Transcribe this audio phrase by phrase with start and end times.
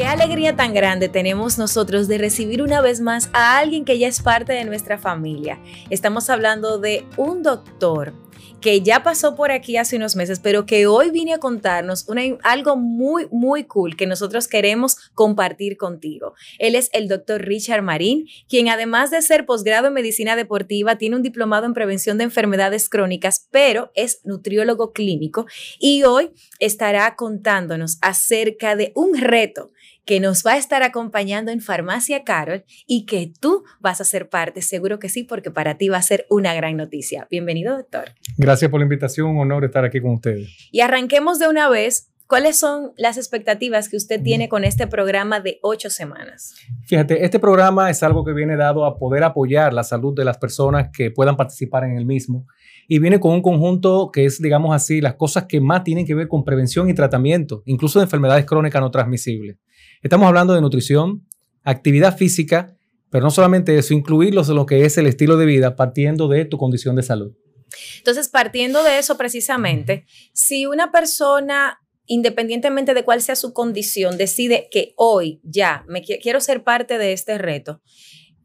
[0.00, 4.08] Qué alegría tan grande tenemos nosotros de recibir una vez más a alguien que ya
[4.08, 5.60] es parte de nuestra familia.
[5.90, 8.14] Estamos hablando de un doctor
[8.62, 12.06] que ya pasó por aquí hace unos meses, pero que hoy viene a contarnos
[12.42, 16.34] algo muy, muy cool que nosotros queremos compartir contigo.
[16.58, 21.16] Él es el doctor Richard Marín, quien además de ser posgrado en medicina deportiva, tiene
[21.16, 25.46] un diplomado en prevención de enfermedades crónicas, pero es nutriólogo clínico
[25.78, 29.70] y hoy estará contándonos acerca de un reto
[30.04, 34.28] que nos va a estar acompañando en Farmacia Carol y que tú vas a ser
[34.28, 37.26] parte, seguro que sí, porque para ti va a ser una gran noticia.
[37.30, 38.10] Bienvenido, doctor.
[38.36, 40.48] Gracias por la invitación, un honor estar aquí con ustedes.
[40.70, 42.06] Y arranquemos de una vez.
[42.26, 46.54] ¿Cuáles son las expectativas que usted tiene con este programa de ocho semanas?
[46.86, 50.38] Fíjate, este programa es algo que viene dado a poder apoyar la salud de las
[50.38, 52.46] personas que puedan participar en el mismo
[52.86, 56.14] y viene con un conjunto que es, digamos así, las cosas que más tienen que
[56.14, 59.58] ver con prevención y tratamiento, incluso de enfermedades crónicas no transmisibles.
[60.02, 61.26] Estamos hablando de nutrición,
[61.62, 62.76] actividad física,
[63.10, 66.44] pero no solamente eso, incluirlos en lo que es el estilo de vida partiendo de
[66.44, 67.32] tu condición de salud.
[67.98, 71.78] Entonces, partiendo de eso precisamente, si una persona
[72.10, 77.12] independientemente de cuál sea su condición, decide que hoy ya me quiero ser parte de
[77.12, 77.82] este reto,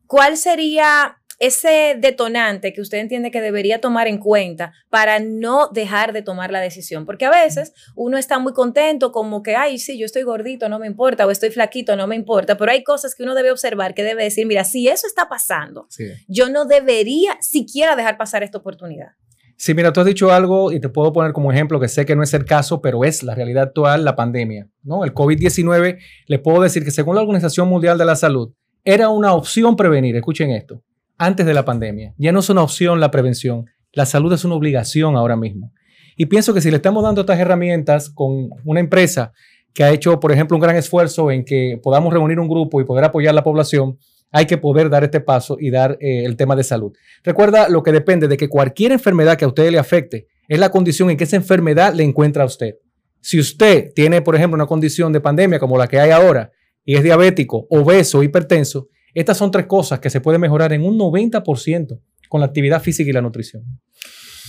[0.06, 6.14] ¿cuál sería ese detonante que usted entiende que debería tomar en cuenta para no dejar
[6.14, 7.06] de tomar la decisión.
[7.06, 10.80] Porque a veces uno está muy contento como que, ay, sí, yo estoy gordito, no
[10.80, 13.94] me importa, o estoy flaquito, no me importa, pero hay cosas que uno debe observar,
[13.94, 15.88] que debe decir, mira, si eso está pasando,
[16.28, 19.10] yo no debería siquiera dejar pasar esta oportunidad.
[19.58, 22.16] Sí, mira, tú has dicho algo y te puedo poner como ejemplo que sé que
[22.16, 25.06] no es el caso, pero es la realidad actual, la pandemia, ¿no?
[25.06, 25.98] El COVID-19,
[26.28, 30.16] le puedo decir que según la Organización Mundial de la Salud, era una opción prevenir,
[30.18, 30.84] escuchen esto,
[31.18, 32.14] antes de la pandemia.
[32.18, 33.66] Ya no es una opción la prevención.
[33.94, 35.72] La salud es una obligación ahora mismo.
[36.18, 39.34] Y pienso que si le estamos dando estas herramientas con una empresa
[39.74, 42.86] que ha hecho, por ejemplo, un gran esfuerzo en que podamos reunir un grupo y
[42.86, 43.98] poder apoyar a la población,
[44.32, 46.94] hay que poder dar este paso y dar eh, el tema de salud.
[47.24, 50.70] Recuerda lo que depende de que cualquier enfermedad que a usted le afecte es la
[50.70, 52.76] condición en que esa enfermedad le encuentra a usted.
[53.22, 56.52] Si usted tiene, por ejemplo, una condición de pandemia como la que hay ahora
[56.84, 60.98] y es diabético, obeso, hipertenso, estas son tres cosas que se pueden mejorar en un
[60.98, 62.00] 90%
[62.30, 63.64] con la actividad física y la nutrición.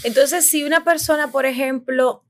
[0.05, 2.25] Entonces, si una persona, por ejemplo,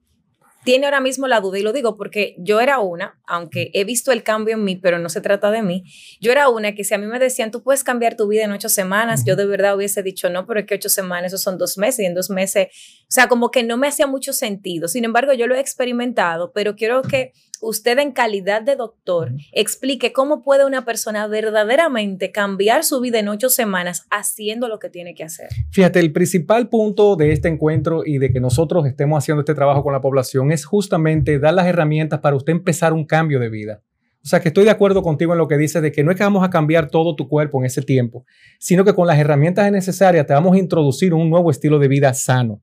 [0.66, 4.10] tiene ahora mismo la duda, y lo digo porque yo era una, aunque he visto
[4.10, 5.84] el cambio en mí, pero no se trata de mí,
[6.20, 8.50] yo era una que si a mí me decían, tú puedes cambiar tu vida en
[8.50, 11.56] ocho semanas, yo de verdad hubiese dicho, no, pero es que ocho semanas, eso son
[11.56, 12.66] dos meses, y en dos meses,
[13.02, 14.88] o sea, como que no me hacía mucho sentido.
[14.88, 20.12] Sin embargo, yo lo he experimentado, pero quiero que usted en calidad de doctor explique
[20.12, 25.14] cómo puede una persona verdaderamente cambiar su vida en ocho semanas haciendo lo que tiene
[25.14, 25.48] que hacer.
[25.70, 29.82] Fíjate, el principal punto de este encuentro y de que nosotros estemos haciendo este trabajo
[29.82, 33.82] con la población es justamente dar las herramientas para usted empezar un cambio de vida.
[34.26, 36.16] O sea, que estoy de acuerdo contigo en lo que dices de que no es
[36.16, 38.24] que vamos a cambiar todo tu cuerpo en ese tiempo,
[38.58, 42.12] sino que con las herramientas necesarias te vamos a introducir un nuevo estilo de vida
[42.12, 42.60] sano.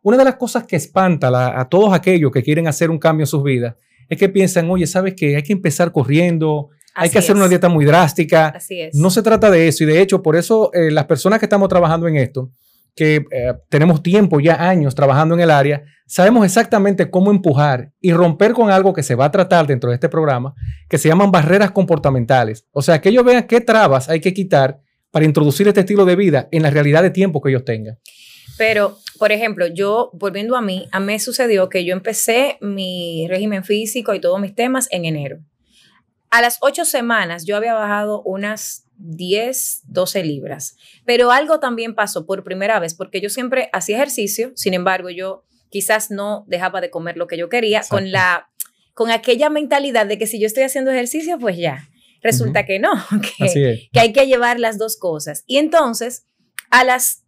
[0.00, 3.26] Una de las cosas que espanta a todos aquellos que quieren hacer un cambio en
[3.26, 3.74] sus vidas
[4.08, 5.36] es que piensan, oye, ¿sabes qué?
[5.36, 8.48] Hay que empezar corriendo, hay que hacer una dieta muy drástica.
[8.48, 8.94] Así es.
[8.94, 9.84] No se trata de eso.
[9.84, 12.50] Y de hecho, por eso eh, las personas que estamos trabajando en esto,
[12.94, 18.12] que eh, tenemos tiempo, ya años trabajando en el área, sabemos exactamente cómo empujar y
[18.12, 20.54] romper con algo que se va a tratar dentro de este programa,
[20.88, 22.66] que se llaman barreras comportamentales.
[22.70, 26.16] O sea, que ellos vean qué trabas hay que quitar para introducir este estilo de
[26.16, 27.98] vida en la realidad de tiempo que ellos tengan.
[28.56, 33.64] Pero, por ejemplo, yo, volviendo a mí, a mí sucedió que yo empecé mi régimen
[33.64, 35.40] físico y todos mis temas en enero.
[36.30, 40.76] A las ocho semanas yo había bajado unas 10, 12 libras.
[41.04, 45.44] Pero algo también pasó por primera vez, porque yo siempre hacía ejercicio, sin embargo, yo
[45.70, 48.50] quizás no dejaba de comer lo que yo quería con la
[48.94, 51.88] con aquella mentalidad de que si yo estoy haciendo ejercicio, pues ya.
[52.22, 52.92] Resulta que no,
[53.38, 55.42] que, que hay que llevar las dos cosas.
[55.48, 56.26] Y entonces,
[56.70, 57.24] a las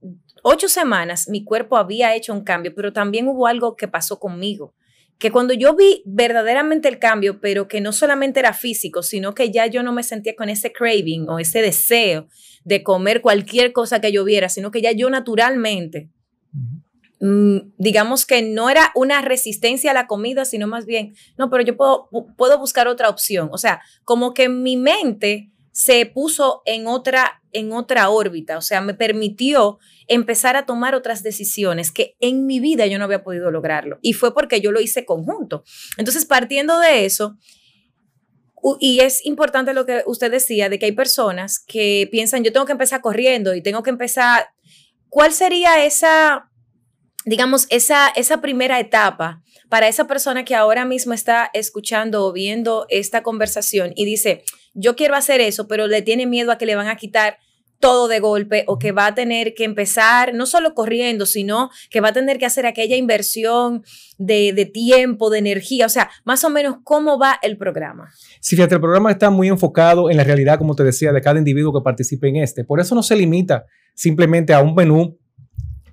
[0.49, 4.75] ocho semanas mi cuerpo había hecho un cambio, pero también hubo algo que pasó conmigo.
[5.19, 9.50] Que cuando yo vi verdaderamente el cambio, pero que no solamente era físico, sino que
[9.50, 12.29] ya yo no me sentía con ese craving o ese deseo
[12.65, 16.11] de comer cualquier cosa que yo viera, sino que ya yo naturalmente,
[17.19, 21.65] mm, digamos que no era una resistencia a la comida, sino más bien, no, pero
[21.65, 23.49] yo puedo, puedo buscar otra opción.
[23.50, 28.81] O sea, como que mi mente se puso en otra, en otra órbita, o sea,
[28.81, 33.50] me permitió empezar a tomar otras decisiones que en mi vida yo no había podido
[33.50, 33.99] lograrlo.
[34.03, 35.64] Y fue porque yo lo hice conjunto.
[35.97, 37.37] Entonces, partiendo de eso,
[38.81, 42.67] y es importante lo que usted decía, de que hay personas que piensan, yo tengo
[42.67, 44.49] que empezar corriendo y tengo que empezar,
[45.08, 46.50] ¿cuál sería esa
[47.26, 52.87] digamos, esa, esa primera etapa para esa persona que ahora mismo está escuchando o viendo
[52.88, 54.44] esta conversación y dice,
[54.75, 57.38] yo quiero hacer eso, pero le tiene miedo a que le van a quitar
[57.78, 62.00] todo de golpe o que va a tener que empezar no solo corriendo, sino que
[62.00, 63.84] va a tener que hacer aquella inversión
[64.19, 68.11] de, tiempo, de energía, o sea, más o menos cómo va el programa.
[68.40, 71.38] Sí, fíjate, el programa está muy enfocado en la realidad, como te decía, de cada
[71.38, 72.64] individuo que participe en este.
[72.64, 75.19] Por eso no se limita simplemente a un menú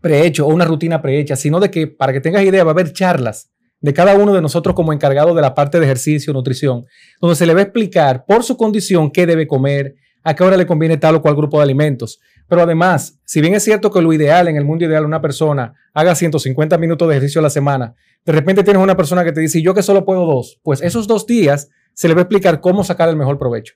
[0.01, 2.91] prehecho o una rutina prehecha, sino de que, para que tengas idea, va a haber
[2.93, 3.49] charlas
[3.83, 6.85] de cada uno de nosotros como encargado de la parte de ejercicio, nutrición,
[7.19, 10.57] donde se le va a explicar por su condición qué debe comer, a qué hora
[10.57, 12.19] le conviene tal o cual grupo de alimentos.
[12.47, 15.73] Pero además, si bien es cierto que lo ideal, en el mundo ideal, una persona
[15.93, 19.41] haga 150 minutos de ejercicio a la semana, de repente tienes una persona que te
[19.41, 22.61] dice, yo que solo puedo dos, pues esos dos días se le va a explicar
[22.61, 23.75] cómo sacar el mejor provecho.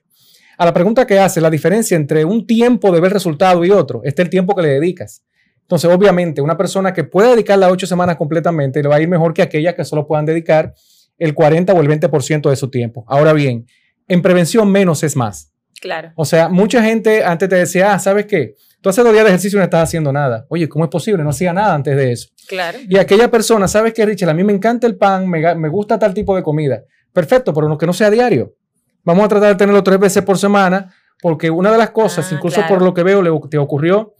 [0.56, 4.00] A la pregunta que hace, la diferencia entre un tiempo de ver resultado y otro,
[4.02, 5.22] es el tiempo que le dedicas.
[5.62, 9.08] Entonces, obviamente, una persona que puede dedicar las ocho semanas completamente le va a ir
[9.08, 10.74] mejor que aquella que solo puedan dedicar
[11.18, 13.04] el 40 o el 20% de su tiempo.
[13.06, 13.66] Ahora bien,
[14.08, 15.52] en prevención menos es más.
[15.80, 16.12] Claro.
[16.16, 18.54] O sea, mucha gente antes te decía, ah, ¿sabes qué?
[18.80, 20.46] Tú hace dos días de ejercicio y no estás haciendo nada.
[20.48, 21.22] Oye, ¿cómo es posible?
[21.24, 22.28] No hacía nada antes de eso.
[22.46, 22.78] Claro.
[22.88, 24.30] Y aquella persona, ¿sabes qué, Richard?
[24.30, 26.82] A mí me encanta el pan, me, me gusta tal tipo de comida.
[27.12, 28.54] Perfecto, pero que no sea diario.
[29.02, 32.34] Vamos a tratar de tenerlo tres veces por semana, porque una de las cosas, ah,
[32.34, 34.14] incluso por lo que veo, le, te ocurrió,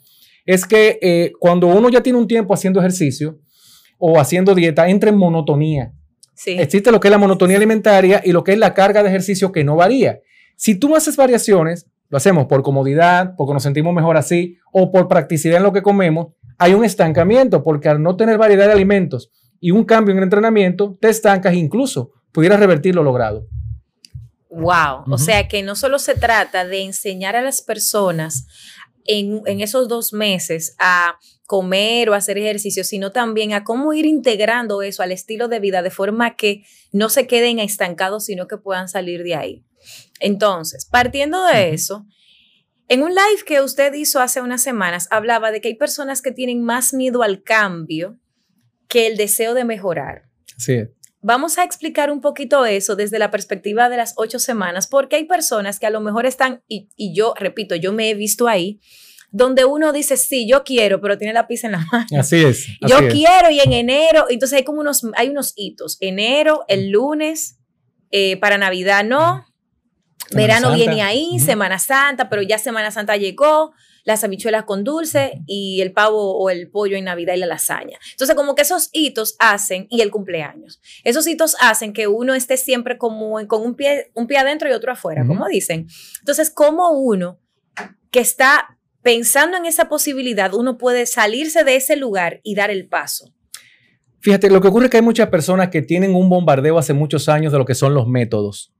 [0.44, 3.38] es que eh, cuando uno ya tiene un tiempo haciendo ejercicio
[3.98, 5.92] o haciendo dieta, entra en monotonía.
[6.34, 6.56] Sí.
[6.58, 9.52] Existe lo que es la monotonía alimentaria y lo que es la carga de ejercicio
[9.52, 10.20] que no varía.
[10.58, 15.06] Si tú haces variaciones, lo hacemos por comodidad, porque nos sentimos mejor así, o por
[15.06, 19.30] practicidad en lo que comemos, hay un estancamiento, porque al no tener variedad de alimentos
[19.60, 23.46] y un cambio en el entrenamiento, te estancas incluso pudieras revertir lo logrado.
[24.50, 28.46] Wow, o sea que no solo se trata de enseñar a las personas
[29.04, 34.06] en, en, esos dos meses a comer o hacer ejercicio, sino también a cómo ir
[34.06, 38.56] integrando eso al estilo de vida de forma que no se queden estancados, sino que
[38.56, 39.64] puedan salir de ahí.
[40.20, 42.06] Entonces, partiendo de eso,
[42.88, 46.32] en un live que usted hizo hace unas semanas, hablaba de que hay personas que
[46.32, 48.18] tienen más miedo al cambio
[48.88, 50.22] que el deseo de mejorar.
[50.56, 50.84] Sí.
[51.20, 55.24] Vamos a explicar un poquito eso desde la perspectiva de las ocho semanas, porque hay
[55.24, 58.80] personas que a lo mejor están, y, yo repito, yo me he visto ahí,
[59.30, 62.06] donde uno dice, sí, yo quiero, pero tiene la pizza en la mano.
[62.18, 62.66] Así es.
[62.80, 65.98] yo quiero y en enero, entonces hay como unos, hay unos hitos.
[66.00, 67.58] Enero, el lunes,
[68.10, 69.44] eh, para Navidad no,
[70.34, 73.72] Verano viene ahí, Semana Santa, pero ya Semana Santa llegó,
[74.04, 77.98] las habichuelas con dulce y el pavo o el pollo en Navidad y la lasaña.
[78.12, 82.56] Entonces, como que esos hitos hacen, y el cumpleaños, esos hitos hacen que uno esté
[82.56, 85.88] siempre como con un pie, un pie adentro y otro afuera, como dicen.
[86.20, 87.38] Entonces, como uno
[88.10, 92.88] que está pensando en esa posibilidad, uno puede salirse de ese lugar y dar el
[92.88, 93.34] paso.
[94.20, 97.28] Fíjate, lo que ocurre es que hay muchas personas que tienen un bombardeo hace muchos
[97.28, 98.74] años de lo que son los métodos.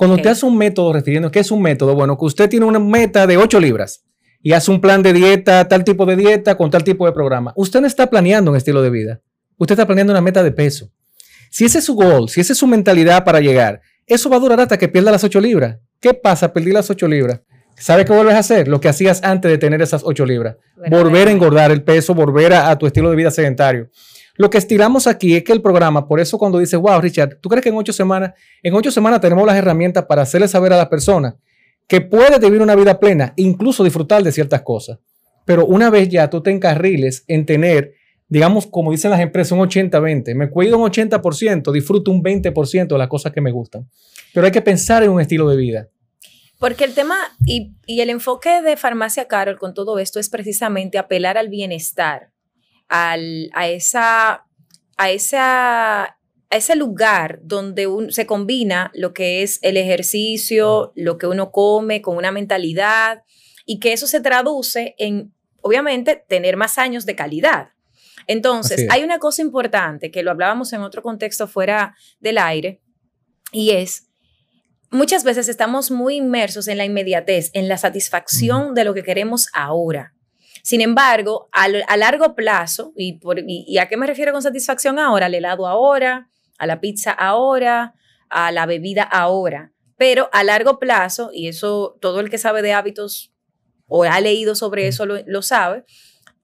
[0.00, 1.94] Cuando usted hace un método, refiriendo, ¿qué es un método?
[1.94, 4.02] Bueno, que usted tiene una meta de 8 libras
[4.40, 7.52] y hace un plan de dieta, tal tipo de dieta, con tal tipo de programa.
[7.54, 9.20] Usted no está planeando un estilo de vida.
[9.58, 10.90] Usted está planeando una meta de peso.
[11.50, 14.40] Si ese es su goal, si esa es su mentalidad para llegar, eso va a
[14.40, 15.76] durar hasta que pierda las 8 libras.
[16.00, 16.50] ¿Qué pasa?
[16.54, 17.42] Perdí las 8 libras.
[17.76, 18.68] ¿Sabe qué vuelves a hacer?
[18.68, 20.56] Lo que hacías antes de tener esas 8 libras.
[20.90, 23.90] volver a engordar el peso, volver a tu estilo de vida sedentario.
[24.36, 27.48] Lo que estiramos aquí es que el programa, por eso cuando dice, wow, Richard, ¿tú
[27.48, 28.32] crees que en ocho semanas,
[28.62, 31.34] en ocho semanas tenemos las herramientas para hacerle saber a las personas
[31.86, 34.98] que puedes vivir una vida plena, incluso disfrutar de ciertas cosas?
[35.44, 37.94] Pero una vez ya tú te encarriles en tener,
[38.28, 42.98] digamos, como dicen las empresas, un 80-20, me cuido un 80%, disfruto un 20% de
[42.98, 43.88] las cosas que me gustan.
[44.32, 45.88] Pero hay que pensar en un estilo de vida.
[46.60, 51.38] Porque el tema y, el enfoque de Farmacia Carol con todo esto es precisamente apelar
[51.38, 52.32] al bienestar
[52.90, 54.46] a, esa,
[54.96, 56.16] a, esa, a
[56.50, 62.16] ese lugar donde se combina lo que es el ejercicio, lo que uno come con
[62.16, 63.22] una mentalidad
[63.64, 65.32] y que eso se traduce en,
[65.62, 67.68] obviamente, tener más años de calidad.
[68.26, 72.80] Entonces, hay una cosa importante que lo hablábamos en otro contexto fuera del aire
[73.52, 74.08] y es,
[74.90, 79.48] muchas veces estamos muy inmersos en la inmediatez, en la satisfacción de lo que queremos
[79.52, 80.14] ahora.
[80.62, 85.26] Sin embargo, a, largo plazo, y, a qué me refiero con satisfacción ahora?
[85.26, 87.94] Al helado ahora, a la pizza ahora,
[88.28, 89.72] a la bebida ahora.
[89.96, 93.32] Pero a largo plazo, y eso todo el que sabe de hábitos
[93.86, 95.84] o ha leído sobre eso lo, sabe,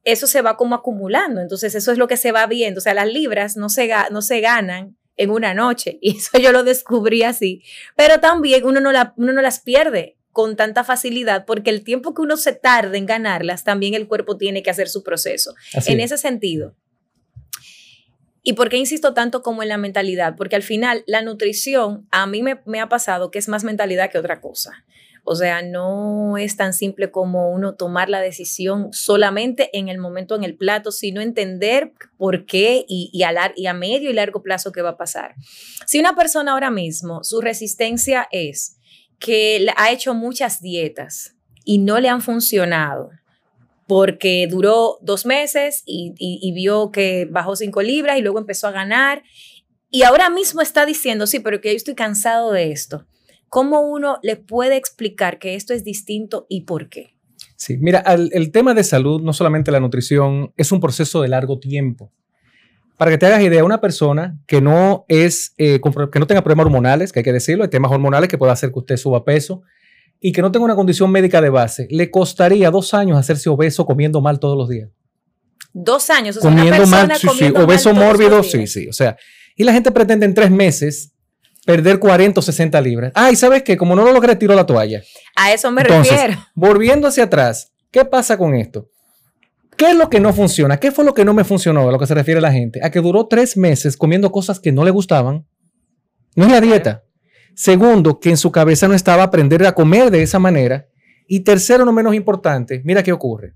[0.04, 1.40] eso se va como acumulando.
[1.40, 2.78] Entonces, eso es lo que se va viendo.
[2.78, 5.99] O sea, las libras no se, no se ganan en una noche.
[6.02, 7.62] Y eso yo lo descubrí así.
[7.96, 12.12] Pero también uno no, la, uno no las pierde con tanta facilidad, porque el tiempo
[12.12, 15.55] que uno se tarde en ganarlas, también el cuerpo tiene que hacer su proceso.
[15.87, 16.75] en ese sentido,
[18.43, 20.37] ¿Y por qué insisto tanto como en la mentalidad?
[20.37, 24.09] Porque al final la nutrición a mí me, me ha pasado que es más mentalidad
[24.09, 24.85] que otra cosa.
[25.25, 30.37] O sea, no es tan simple como uno tomar la decisión solamente en el momento
[30.37, 34.71] en el plato, sino entender por qué y, a, y a medio y largo plazo
[34.71, 35.35] qué va a pasar.
[35.87, 38.76] Si una persona ahora mismo, su resistencia es
[39.18, 43.11] que ha hecho muchas dietas y no le han funcionado,
[43.87, 49.23] porque duró dos meses y, vio que bajó cinco libras y luego empezó a ganar.
[49.90, 53.06] Y ahora mismo está diciendo, sí, pero que yo estoy cansado de esto.
[53.49, 57.16] ¿Cómo uno le puede explicar que esto es distinto y por qué?
[57.56, 61.58] Sí, mira, el, tema de salud, no solamente la nutrición, es un proceso de largo
[61.58, 62.12] tiempo.
[62.97, 65.81] Para que te hagas idea, una persona que no es, eh,
[66.12, 68.73] que no tenga problemas hormonales, que hay que decirlo, hay temas hormonales que puede hacer
[68.73, 69.62] que usted suba peso,
[70.21, 73.85] y que no tenga una condición médica de base, le costaría dos años hacerse obeso
[73.85, 74.91] comiendo mal todos los días.
[75.73, 79.17] Dos años, o sea, comiendo una mal, sí, sí, obeso mórbido, sí, sí, o sea,
[79.55, 81.12] y la gente pretende en tres meses
[81.67, 83.12] perder 40 o 60 libras.
[83.15, 85.03] Ah, y sabes qué, como no lo logré, tiro la toalla.
[85.35, 86.35] A eso me refiero.
[86.55, 88.88] Volviendo hacia atrás, ¿qué pasa con esto?
[89.76, 90.78] ¿Qué es lo que no funciona?
[90.78, 92.80] ¿Qué fue lo que no me funcionó a lo que se refiere la gente?
[92.83, 95.47] A que duró tres meses comiendo cosas que no le gustaban.
[96.35, 97.04] No es la dieta.
[97.54, 100.88] Segundo, que en su cabeza no estaba aprender a comer de esa manera.
[101.28, 103.54] Y tercero, no menos importante, mira qué ocurre.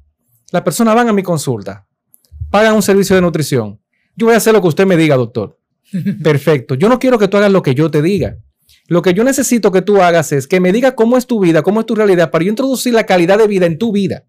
[0.50, 1.86] Las personas van a mi consulta,
[2.50, 3.80] pagan un servicio de nutrición.
[4.16, 5.58] Yo voy a hacer lo que usted me diga, doctor.
[6.22, 6.74] Perfecto.
[6.74, 8.38] Yo no quiero que tú hagas lo que yo te diga.
[8.88, 11.62] Lo que yo necesito que tú hagas es que me digas cómo es tu vida,
[11.62, 14.24] cómo es tu realidad, para yo introducir la calidad de vida en tu vida.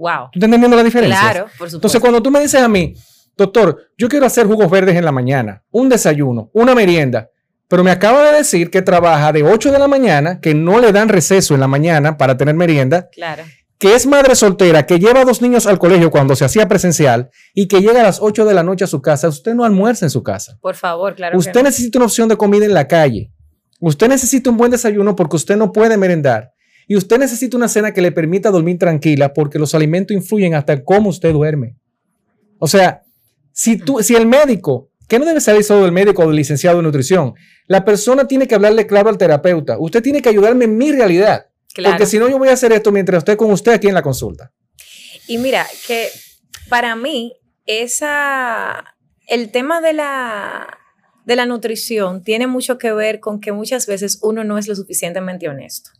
[0.00, 0.30] Wow.
[0.32, 1.20] ¿Tú estás entendiendo la diferencia?
[1.20, 1.76] Claro, por supuesto.
[1.76, 2.94] Entonces, cuando tú me dices a mí,
[3.36, 7.28] doctor, yo quiero hacer jugos verdes en la mañana, un desayuno, una merienda,
[7.68, 10.90] pero me acaba de decir que trabaja de 8 de la mañana, que no le
[10.90, 13.08] dan receso en la mañana para tener merienda.
[13.12, 13.44] Claro
[13.80, 17.30] que es madre soltera, que lleva a dos niños al colegio cuando se hacía presencial
[17.54, 20.04] y que llega a las 8 de la noche a su casa, usted no almuerza
[20.04, 20.58] en su casa.
[20.60, 21.38] Por favor, claro.
[21.38, 23.32] Usted necesita una opción de comida en la calle.
[23.80, 26.52] Usted necesita un buen desayuno porque usted no puede merendar.
[26.90, 30.72] Y usted necesita una cena que le permita dormir tranquila porque los alimentos influyen hasta
[30.72, 31.76] en cómo usted duerme.
[32.58, 33.02] O sea,
[33.52, 36.78] si, tú, si el médico, que no debe salir solo del médico o del licenciado
[36.78, 37.34] de nutrición,
[37.68, 39.76] la persona tiene que hablarle claro al terapeuta.
[39.78, 41.46] Usted tiene que ayudarme en mi realidad.
[41.76, 44.02] Porque si no, yo voy a hacer esto mientras esté con usted aquí en la
[44.02, 44.50] consulta.
[45.28, 46.08] Y mira, que
[46.68, 47.34] para mí,
[47.66, 48.96] esa,
[49.28, 50.76] el tema de la,
[51.24, 54.74] de la nutrición tiene mucho que ver con que muchas veces uno no es lo
[54.74, 55.92] suficientemente honesto.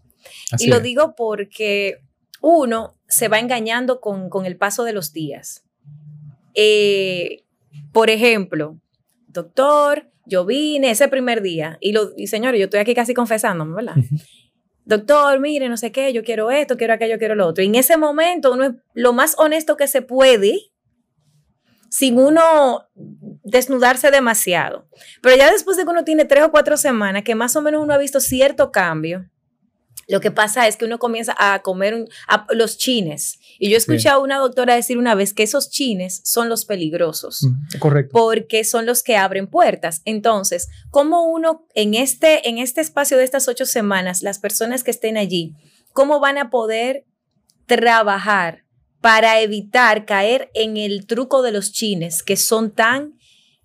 [0.58, 2.02] Y lo digo porque
[2.40, 5.64] uno se va engañando con, el paso de los días.
[6.54, 7.44] Eh,
[7.92, 8.78] por ejemplo,
[9.28, 13.74] doctor, yo vine ese primer día y, lo, y señores, yo estoy aquí casi confesándome,
[13.74, 13.96] ¿verdad?
[14.84, 17.62] doctor, mire, no sé qué, yo quiero esto, quiero aquello, quiero lo otro.
[17.62, 20.72] Y en ese momento uno es lo más honesto que se puede
[21.88, 24.88] sin uno desnudarse demasiado.
[25.22, 27.82] Pero ya después de que uno tiene tres o cuatro semanas, que más o menos
[27.82, 29.28] uno ha visto cierto cambio,
[30.10, 32.08] lo que pasa es que uno comienza a comer
[32.50, 33.38] los chines.
[33.60, 37.44] Y yo escuché a una doctora decir una vez que esos chines son los peligrosos.
[37.44, 38.12] Mm, correcto.
[38.12, 40.02] Porque son los que abren puertas.
[40.04, 44.90] Entonces, ¿cómo uno en este, en este espacio de estas ocho semanas, las personas que
[44.90, 45.54] estén allí,
[45.92, 47.04] cómo van a poder
[47.66, 48.64] trabajar
[49.00, 53.14] para evitar caer en el truco de los chines que son tan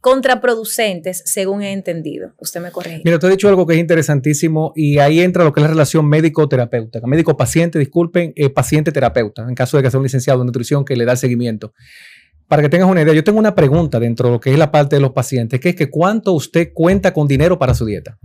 [0.06, 2.36] contraproducentes, según he entendido.
[2.38, 3.02] Usted me corrige.
[3.04, 5.70] Mira, te he dicho algo que es interesantísimo y ahí entra lo que es la
[5.70, 7.02] relación médico-terapeuta.
[7.08, 11.06] Médico-paciente, disculpen, eh, paciente-terapeuta, en caso de que sea un licenciado en nutrición que le
[11.06, 11.74] da seguimiento.
[12.48, 14.72] Para que tengas una idea, yo tengo una pregunta dentro de lo que es la
[14.72, 18.20] parte de los pacientes, que es que cuánto usted cuenta con dinero para su dieta.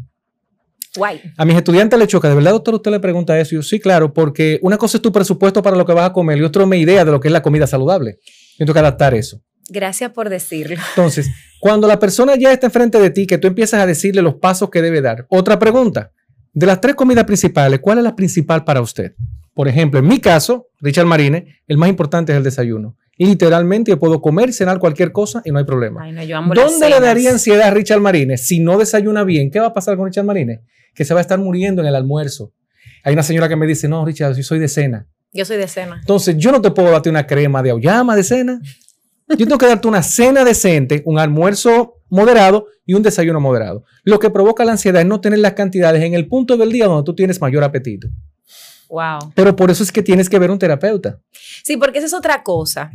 [0.95, 1.19] Guay.
[1.39, 3.55] A mis estudiantes le choca, ¿de verdad, doctor, usted le pregunta eso?
[3.55, 6.37] yo, sí, claro, porque una cosa es tu presupuesto para lo que vas a comer
[6.37, 8.19] y otra es mi idea de lo que es la comida saludable.
[8.59, 9.41] Yo tengo que adaptar eso.
[9.71, 10.77] Gracias por decirlo.
[10.91, 14.35] Entonces, cuando la persona ya está enfrente de ti, que tú empiezas a decirle los
[14.37, 15.27] pasos que debe dar.
[15.29, 16.13] Otra pregunta.
[16.53, 19.15] De las tres comidas principales, ¿cuál es la principal para usted?
[19.55, 22.97] Por ejemplo, en mi caso, Richard Marine, el más importante es el desayuno.
[23.17, 26.03] Y literalmente yo puedo comer y cenar cualquier cosa y no hay problema.
[26.55, 29.51] ¿Dónde le daría ansiedad a Richard Marine si no desayuna bien?
[29.51, 30.63] ¿Qué va a pasar con Richard Marine?
[30.95, 32.55] Que se va a estar muriendo en el almuerzo.
[33.05, 35.07] Hay una señora que me dice, no, Richard, yo soy de cena.
[35.33, 35.99] Yo soy de cena.
[36.01, 38.61] Entonces, yo no te puedo darte una crema de auyama de cena.
[39.31, 43.85] Yo tengo que darte una cena decente, un almuerzo moderado y un desayuno moderado.
[44.03, 46.87] Lo que provoca la ansiedad es no tener las cantidades en el punto del día
[46.87, 48.09] donde tú tienes mayor apetito.
[48.89, 49.33] Wow.
[49.37, 51.21] Pero por eso es que tienes que ver un terapeuta.
[51.63, 52.91] Sí, porque esa es otra cosa.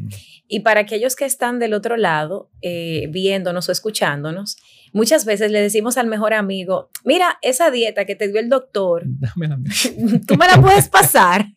[0.48, 4.58] Y para aquellos que están del otro lado, eh, viéndonos o escuchándonos,
[4.92, 9.06] muchas veces le decimos al mejor amigo, mira, esa dieta que te dio el doctor,
[10.28, 11.48] tú me la puedes pasar.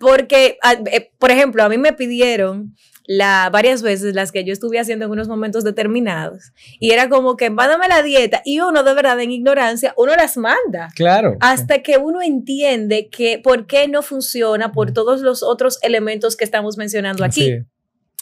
[0.00, 0.58] Porque,
[0.90, 5.06] eh, por ejemplo, a mí me pidieron la, varias veces las que yo estuve haciendo
[5.06, 6.52] en unos momentos determinados.
[6.78, 8.42] Y era como que, mándame la dieta.
[8.44, 10.88] Y uno, de verdad, en ignorancia, uno las manda.
[10.94, 11.36] Claro.
[11.40, 16.44] Hasta que uno entiende que por qué no funciona por todos los otros elementos que
[16.44, 17.58] estamos mencionando aquí.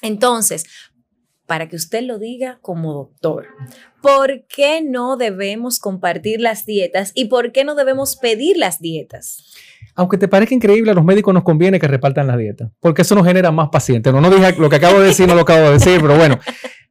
[0.02, 0.64] Entonces,
[1.50, 3.48] para que usted lo diga como doctor.
[4.00, 9.52] ¿Por qué no debemos compartir las dietas y por qué no debemos pedir las dietas?
[10.00, 13.14] Aunque te parezca increíble, a los médicos nos conviene que repartan la dieta, porque eso
[13.14, 14.10] nos genera más pacientes.
[14.10, 16.38] No, no dije lo que acabo de decir, no lo acabo de decir, pero bueno,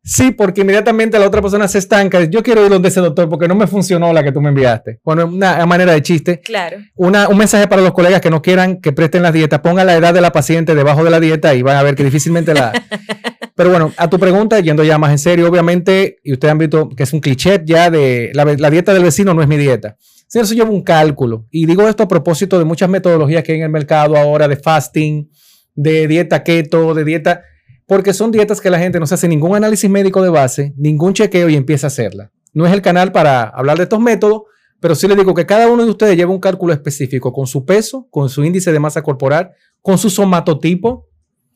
[0.03, 2.23] sí, porque inmediatamente la otra persona se estanca.
[2.25, 4.99] Yo quiero ir donde ese doctor porque no me funcionó la que tú me enviaste.
[5.03, 6.39] Bueno, una manera de chiste.
[6.39, 6.77] Claro.
[6.95, 9.95] Una, un mensaje para los colegas que no quieran que presten las dietas, pongan la
[9.95, 12.71] edad de la paciente debajo de la dieta y van a ver que difícilmente la.
[13.55, 16.89] Pero bueno, a tu pregunta, yendo ya más en serio, obviamente, y ustedes han visto
[16.89, 19.97] que es un cliché ya de la, la dieta del vecino no es mi dieta.
[20.29, 21.47] Sí, eso lleva un cálculo.
[21.49, 24.57] Y digo esto a propósito de muchas metodologías que hay en el mercado ahora de
[24.57, 25.27] fasting,
[25.73, 27.41] de dieta keto, de dieta,
[27.87, 31.13] porque son dietas que la gente no se hace ningún análisis médico de base, ningún
[31.13, 32.31] chequeo y empieza a hacerla.
[32.53, 34.43] No es el canal para hablar de estos métodos,
[34.79, 37.65] pero sí les digo que cada uno de ustedes lleva un cálculo específico con su
[37.65, 41.07] peso, con su índice de masa corporal, con su somatotipo,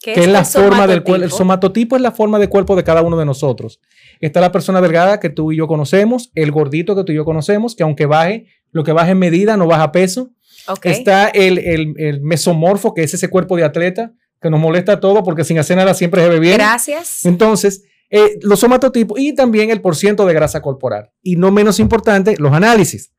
[0.04, 1.24] que es, la forma del cuerpo.
[1.24, 3.80] El somatotipo es la forma de cuerpo de cada uno de nosotros.
[4.20, 7.24] Está la persona delgada que tú y yo conocemos, el gordito que tú y yo
[7.24, 10.32] conocemos, que aunque baje lo que baja en medida no baja peso.
[10.84, 15.58] Está el, mesomorfo, que es ese cuerpo de atleta que nos molesta todo porque sin
[15.58, 16.58] hacer nada siempre se ve bien.
[16.58, 17.24] Gracias.
[17.24, 21.12] Entonces, eh, los somatotipos y también el porciento de grasa corporal.
[21.22, 23.14] Y no menos importante, los análisis.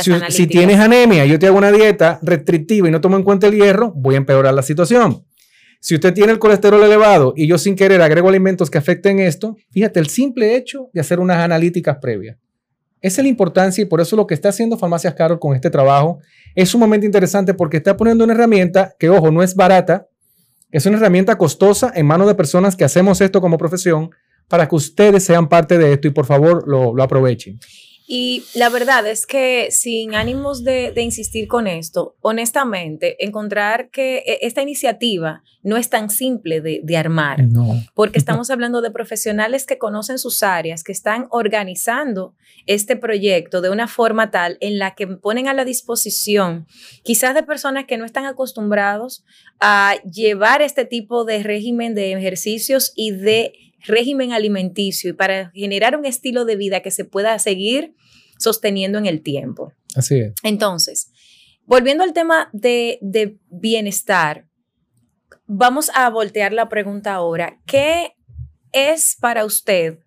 [0.00, 3.48] Si, si, tienes anemia, yo te hago una dieta restrictiva y no tomo en cuenta
[3.48, 5.26] el hierro, voy a empeorar la situación.
[5.84, 9.56] Si usted tiene el colesterol elevado y yo sin querer agrego alimentos que afecten esto,
[9.72, 12.38] fíjate, el simple hecho de hacer unas analíticas previas.
[13.00, 15.70] Esa es la importancia y por eso lo que está haciendo Farmacias Carol con este
[15.70, 16.20] trabajo
[16.54, 20.06] es sumamente interesante porque está poniendo una herramienta que, ojo, no es barata,
[20.70, 24.10] es una herramienta costosa en manos de personas que hacemos esto como profesión
[24.46, 27.58] para que ustedes sean parte de esto y por favor lo, lo aprovechen.
[28.14, 34.40] Y la verdad es que sin ánimos de, insistir con esto, honestamente, encontrar que e,
[34.42, 37.38] esta iniciativa no es tan simple de, armar,
[37.94, 42.34] porque estamos hablando de profesionales que conocen sus áreas, que están organizando
[42.66, 46.66] este proyecto de una forma tal en la que ponen a la disposición
[47.04, 49.24] quizás de personas que no están acostumbrados
[49.58, 55.96] a llevar este tipo de régimen de ejercicios y de régimen alimenticio y para generar
[55.96, 57.94] un estilo de vida que se pueda seguir
[58.42, 59.72] sosteniendo en el tiempo.
[59.94, 60.34] Así es.
[60.42, 61.10] Entonces,
[61.66, 62.98] volviendo al tema de,
[63.50, 64.46] bienestar,
[65.46, 67.60] vamos a voltear la pregunta ahora.
[67.66, 68.12] ¿Qué
[68.72, 69.98] es para usted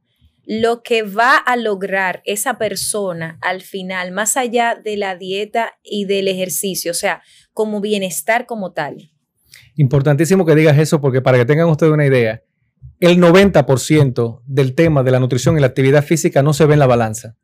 [0.48, 6.06] lo que va a lograr esa persona al final, más allá de la dieta y
[6.06, 9.12] del ejercicio, o sea, como bienestar como tal?
[9.76, 12.44] Importantísimo que digas eso porque para que tengan ustedes una idea,
[13.00, 16.80] el 90% del tema de la nutrición y la actividad física no se ve en
[16.80, 17.36] la balanza.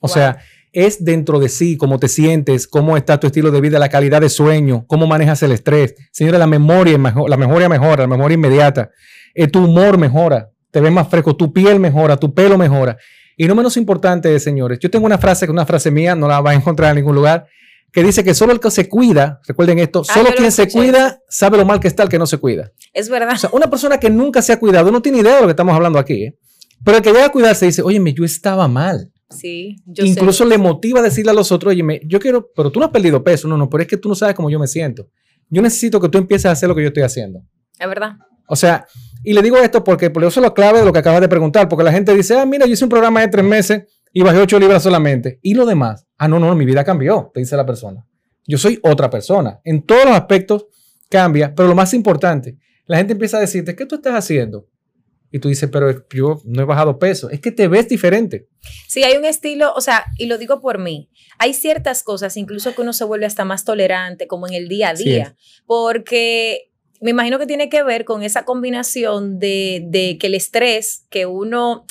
[0.00, 0.38] O sea,
[0.72, 4.20] es dentro de sí, cómo te sientes, cómo está tu estilo de vida, la calidad
[4.20, 5.94] de sueño, cómo manejas el estrés.
[6.12, 8.90] Señora, la memoria, la memoria mejora, la memoria inmediata.
[9.34, 12.96] Eh, tu humor mejora, te ves más fresco, tu piel mejora, tu pelo mejora.
[13.36, 16.40] Y no menos importante, señores, yo tengo una frase, que una frase mía, no la
[16.40, 17.46] vas a encontrar en ningún lugar,
[17.92, 21.20] que dice que solo el que se cuida, recuerden esto, ah, solo quien se cuida
[21.28, 22.72] sabe lo mal que está el que no se cuida.
[22.92, 23.34] Es verdad.
[23.34, 25.52] O sea, una persona que nunca se ha cuidado no tiene idea de lo que
[25.52, 26.38] estamos hablando aquí, ¿eh?
[26.84, 29.12] pero el que llega a cuidarse dice, oye, yo estaba mal.
[29.30, 32.80] Sí, yo Incluso le motiva a decirle a los otros, oye, yo quiero, pero tú
[32.80, 34.66] no has perdido peso, no, no, pero es que tú no sabes cómo yo me
[34.66, 35.08] siento.
[35.50, 37.42] Yo necesito que tú empieces a hacer lo que yo estoy haciendo.
[37.78, 38.16] Es verdad.
[38.48, 38.86] O sea,
[39.22, 41.28] y le digo esto porque por eso es lo clave de lo que acabas de
[41.28, 44.22] preguntar, porque la gente dice, ah, mira, yo hice un programa de tres meses y
[44.22, 45.38] bajé ocho libras solamente.
[45.42, 46.06] ¿Y lo demás?
[46.16, 48.06] Ah, no, no, mi vida cambió, te dice la persona.
[48.46, 49.60] Yo soy otra persona.
[49.64, 50.66] En todos los aspectos
[51.10, 54.66] cambia, pero lo más importante, la gente empieza a decirte, ¿qué tú estás haciendo?
[55.30, 57.28] Y tú dices, pero yo no he bajado peso.
[57.30, 58.48] Es que te ves diferente.
[58.86, 62.74] Sí, hay un estilo, o sea, y lo digo por mí, hay ciertas cosas, incluso
[62.74, 65.36] que uno se vuelve hasta más tolerante, como en el día a día,
[65.66, 71.06] porque me imagino que tiene que ver con esa combinación de, de que el estrés
[71.10, 71.84] que uno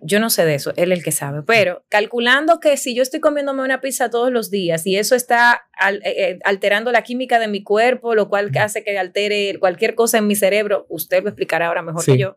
[0.00, 3.02] yo no sé de eso, él es el que sabe, pero calculando que si yo
[3.02, 7.38] estoy comiéndome una pizza todos los días y eso está eh, eh, alterando la química
[7.38, 11.28] de mi cuerpo, lo cual hace que altere cualquier cosa en mi cerebro, usted lo
[11.28, 12.36] explicará ahora mejor que yo.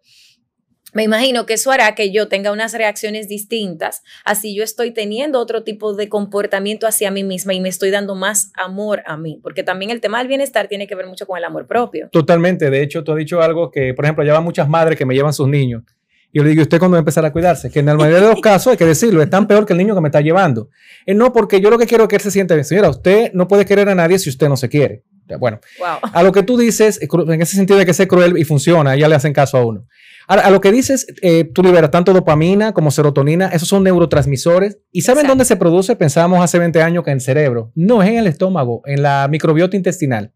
[0.94, 5.40] Me imagino que eso hará que yo tenga unas reacciones distintas, así yo estoy teniendo
[5.40, 9.40] otro tipo de comportamiento hacia mí misma y me estoy dando más amor a mí,
[9.42, 12.10] porque también el tema del bienestar tiene que ver mucho con el amor propio.
[12.12, 15.16] Totalmente, de hecho, tú has dicho algo que, por ejemplo, lleva muchas madres que me
[15.16, 15.84] llevan sus niños
[16.34, 17.70] yo le digo, ¿usted cuándo va a empezar a cuidarse?
[17.70, 19.80] Que en la mayoría de los casos, hay que decirlo, es tan peor que el
[19.80, 20.70] niño que me está llevando.
[21.06, 22.66] Eh, no, porque yo lo que quiero es que él se sienta bien.
[22.66, 25.04] Señora, usted no puede querer a nadie si usted no se quiere.
[25.40, 25.60] Bueno,
[26.02, 29.08] a lo que tú dices, en ese sentido de que ser cruel y funciona, ya
[29.08, 29.86] le hacen caso a uno.
[30.28, 34.80] Ahora, a lo que dices, eh, tú liberas tanto dopamina como serotonina, esos son neurotransmisores.
[34.92, 35.96] ¿Y saben dónde se produce?
[35.96, 37.72] Pensábamos hace 20 años que en el cerebro.
[37.76, 40.32] No, es en el estómago, en la microbiota intestinal,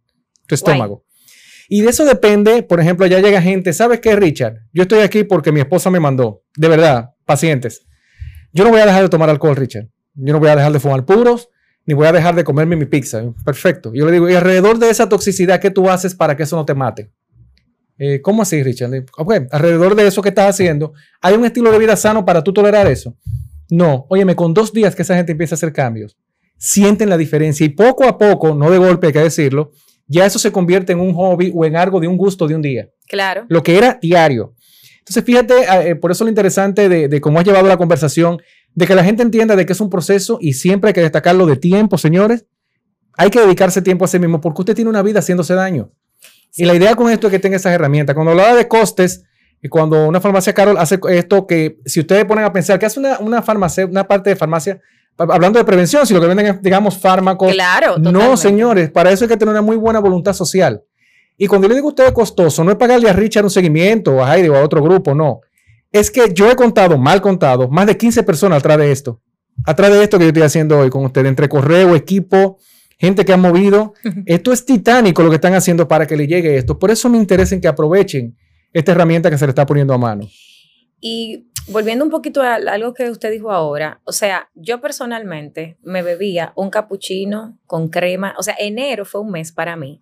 [0.47, 1.03] tu estómago.
[1.67, 4.61] Y de eso depende, por ejemplo, ya llega gente, ¿sabes qué, Richard?
[4.73, 6.43] Yo estoy aquí porque mi esposa me mandó.
[6.55, 7.85] De verdad, pacientes.
[8.53, 9.87] Yo no voy a dejar de tomar alcohol, Richard.
[10.13, 11.49] Yo no voy a dejar de fumar puros,
[11.85, 13.23] ni voy a dejar de comerme mi pizza.
[13.43, 13.91] Perfecto.
[13.93, 16.65] Yo le digo, y alrededor de esa toxicidad, ¿qué tú haces para que eso no
[16.65, 17.11] te mate?
[17.97, 19.05] Eh, ¿Cómo así, Richard?
[19.17, 22.53] Ok, alrededor de eso que estás haciendo, ¿hay un estilo de vida sano para tú
[22.53, 23.15] tolerar eso?
[23.69, 24.05] No.
[24.09, 26.17] Óyeme, con dos días que esa gente empieza a hacer cambios,
[26.57, 29.71] sienten la diferencia y poco a poco, no de golpe hay que decirlo,
[30.07, 32.61] ya eso se convierte en un hobby o en algo de un gusto de un
[32.61, 32.89] día.
[33.07, 33.45] Claro.
[33.49, 34.53] Lo que era diario.
[34.99, 38.41] Entonces, fíjate, eh, por eso lo interesante de, cómo has llevado la conversación,
[38.73, 41.45] de que la gente entienda de que es un proceso y siempre hay que destacarlo
[41.45, 42.45] de tiempo, señores.
[43.17, 45.91] Hay que dedicarse tiempo a sí mismo porque usted tiene una vida haciéndose daño.
[46.57, 48.15] Y la idea con esto es que tenga esas herramientas.
[48.15, 49.23] Cuando hablaba de costes,
[49.61, 52.99] y cuando una farmacia Carol hace esto, que si ustedes ponen a pensar que hace
[52.99, 54.79] una, una farmacia, una parte de farmacia,
[55.17, 57.53] hablando de prevención, si lo que venden es, digamos, fármacos.
[57.53, 57.97] Claro.
[57.97, 60.83] No, señores, para eso hay que tener una muy buena voluntad social.
[61.37, 64.15] Y cuando yo le digo a ustedes costoso, no es pagarle a Richard un seguimiento,
[64.15, 65.41] o a Heidi o a otro grupo, no.
[65.91, 69.21] Es que yo he contado, mal contado, más de 15 personas atrás de esto.
[69.65, 72.57] Atrás de esto que yo estoy haciendo hoy con ustedes, entre correo, equipo,
[72.97, 73.93] gente que ha movido.
[74.25, 76.77] Esto es titánico lo que están haciendo para que le llegue esto.
[76.77, 78.37] Por eso me interesa en que aprovechen
[78.73, 80.27] esta herramienta que se le está poniendo a mano.
[80.99, 86.03] Y volviendo un poquito a algo que usted dijo ahora, o sea, yo personalmente me
[86.03, 90.01] bebía un capuchino con crema, o sea, enero fue un mes para mí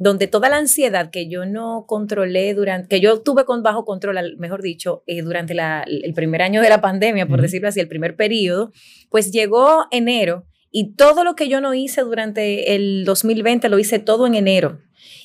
[0.00, 4.34] donde toda la ansiedad que yo no controlé durante, que yo tuve con bajo control,
[4.38, 5.54] mejor dicho, eh, durante
[5.86, 8.72] el primer año de la pandemia, por decirlo así, el primer periodo,
[9.10, 13.98] pues llegó enero y todo lo que yo no hice durante el 2020 lo hice
[13.98, 14.78] todo en enero.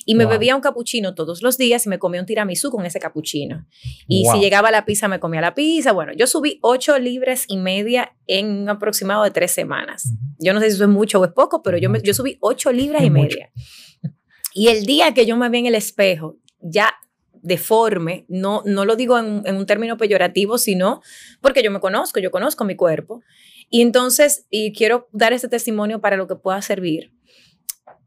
[0.08, 3.00] Y me bebía un capuchino todos los días y me comía un tiramisú con ese
[3.00, 3.66] capuchino.
[4.06, 5.90] Y si llegaba la pizza, me comía la pizza.
[5.90, 10.12] Bueno, yo subí ocho libras y media en un aproximado de tres semanas.
[10.38, 12.70] Yo no sé si eso es mucho o es poco, pero yo, yo subí ocho
[12.70, 13.50] libras y media.
[14.54, 16.94] Y el día que yo me vi en el espejo, ya
[17.42, 21.02] deforme, no, no lo digo en, en, un término peyorativo, sino
[21.40, 23.22] porque yo me conozco, yo conozco mi cuerpo.
[23.70, 27.15] Y entonces, y quiero dar este testimonio para lo que pueda servir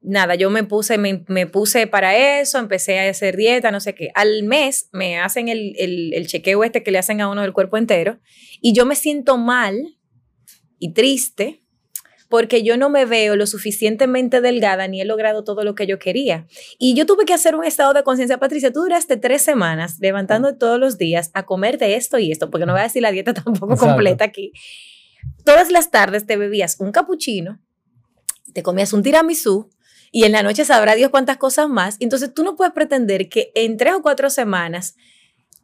[0.02, 4.10] nada, yo me puse, me, puse para eso, empecé a hacer dieta, no sé qué.
[4.16, 7.78] Al mes me hacen el, el, chequeo este que le hacen a uno del cuerpo
[7.78, 8.20] entero
[8.62, 9.98] y yo me siento mal
[10.78, 11.64] y triste
[12.30, 15.98] porque yo no me veo lo suficientemente delgada ni he logrado todo lo que yo
[15.98, 16.46] quería.
[16.78, 18.38] Y yo tuve que hacer un estado de conciencia.
[18.38, 22.68] Patricia, tú duraste tres semanas levantando todos los días a comerte esto y esto, porque
[22.68, 24.54] no voy a decir la dieta tampoco completa aquí.
[25.44, 27.60] Todas las tardes te bebías un capuchino,
[28.54, 29.70] te comías un tiramisú,
[30.12, 31.98] y en la noche sabrá Dios cuántas cosas más.
[32.00, 34.96] Entonces tú no puedes pretender que en tres o cuatro semanas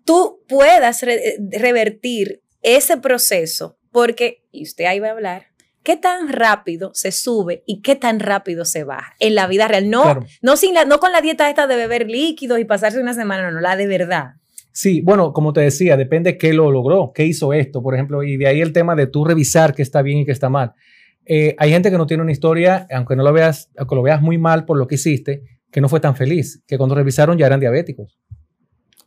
[0.06, 1.04] tú puedas
[1.52, 5.48] revertir ese proceso, porque, y usted ahí va a hablar,
[5.84, 9.90] qué tan rápido se sube y qué tan rápido se baja en la vida real.
[9.90, 13.14] No, no, sin la, no con la dieta esta de beber líquidos y pasarse una
[13.14, 14.34] semana, no, no, la de verdad.
[14.72, 18.36] Sí, bueno, como te decía, depende qué lo logró, qué hizo esto, por ejemplo, y
[18.36, 20.74] de ahí el tema de tú revisar qué está bien y qué está mal.
[21.26, 24.22] Eh, hay gente que no tiene una historia, aunque no lo veas, aunque lo veas
[24.22, 27.48] muy mal por lo que hiciste, que no fue tan feliz, que cuando revisaron ya
[27.48, 28.20] eran diabéticos.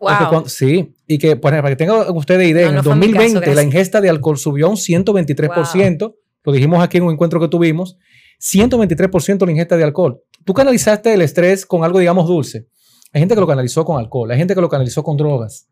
[0.01, 0.45] Wow.
[0.47, 4.01] sí, y que, por ejemplo, para que tengan ustedes idea, en el 2020 la ingesta
[4.01, 7.99] de alcohol subió un 123%, lo dijimos aquí en un encuentro que tuvimos,
[8.41, 10.23] 123% la ingesta de alcohol.
[10.45, 12.69] Tú canalizaste el estrés con algo, digamos, dulce.
[13.13, 15.69] Hay gente que lo canalizó con alcohol, hay gente que lo canalizó con drogas.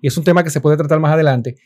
[0.00, 1.56] Y es un tema que se puede tratar más adelante.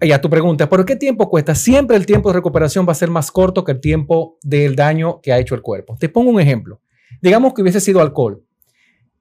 [0.00, 1.54] Y a tu pregunta, ¿por qué tiempo cuesta?
[1.54, 5.20] Siempre el tiempo de recuperación va a ser más corto que el tiempo del daño
[5.22, 5.96] que ha hecho el cuerpo.
[5.98, 6.80] Te pongo un ejemplo.
[7.22, 8.44] Digamos que hubiese sido alcohol.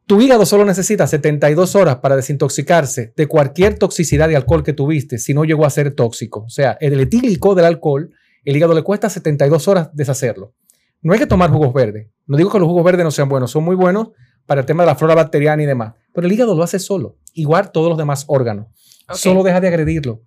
[0.05, 5.17] Tu hígado solo necesita 72 horas para desintoxicarse de cualquier toxicidad de alcohol que tuviste
[5.17, 6.43] si no llegó a ser tóxico.
[6.43, 8.11] O sea, el etílico del alcohol,
[8.43, 10.53] el hígado le cuesta 72 horas deshacerlo.
[11.01, 12.09] No hay que tomar jugos verdes.
[12.25, 14.09] No digo que los jugos verdes no sean buenos, son muy buenos
[14.45, 15.93] para el tema de la flora bacteriana y demás.
[16.13, 18.67] Pero el hígado lo hace solo, igual todos los demás órganos.
[19.13, 20.23] Solo deja de agredirlo.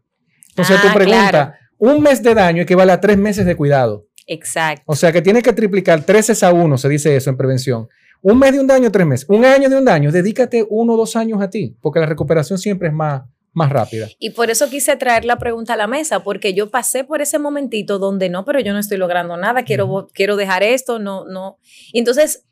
[0.56, 4.06] Entonces tu ah, pregunta, un mes de daño equivale a tres meses de cuidado.
[4.26, 4.84] Exacto.
[4.86, 7.88] O sea que tiene que triplicar, tres a uno, se dice eso en prevención.
[8.22, 9.26] Un mes de un daño, tres meses.
[9.28, 12.58] Un año de un daño, dedícate uno o dos años a ti, porque la recuperación
[12.58, 14.08] siempre es más, más rápida.
[14.18, 17.38] Y por eso quise traer la pregunta a la mesa, porque yo pasé por ese
[17.38, 21.58] momentito donde no, pero yo no estoy logrando nada, quiero, quiero dejar esto, no, no.
[21.92, 22.46] Entonces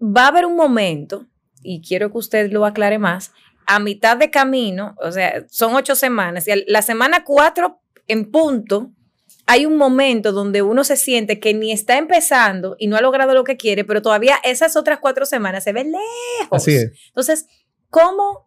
[0.00, 1.26] va a haber un momento,
[1.62, 3.32] y quiero que usted lo aclare más,
[3.68, 8.90] a mitad de camino, o sea, son ocho semanas, y la semana cuatro en punto,
[9.44, 13.34] hay un momento donde uno se siente que ni está empezando y no ha logrado
[13.34, 16.48] lo que quiere, pero todavía esas otras cuatro semanas se ven lejos.
[16.50, 16.92] Así es.
[17.08, 17.46] Entonces,
[17.90, 18.46] ¿cómo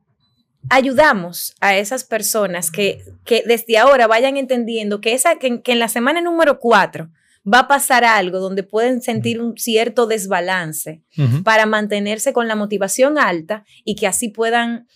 [0.69, 5.79] ayudamos a esas personas que, que desde ahora vayan entendiendo que, esa, que, que en
[5.79, 7.11] la semana número cuatro
[7.51, 11.03] va a pasar algo donde pueden sentir un cierto desbalance
[11.43, 14.87] para mantenerse con la motivación alta y que así puedan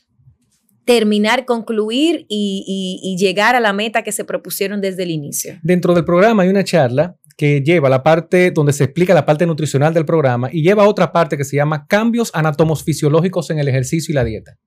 [0.85, 5.59] terminar, concluir y, y- y llegar a la meta que se propusieron desde el inicio.
[5.63, 9.45] Dentro del programa hay una charla que lleva la parte donde se explica la parte
[9.45, 13.67] nutricional del programa y lleva otra parte que se llama cambios anatomos fisiológicos en el
[13.67, 14.57] ejercicio y la dieta.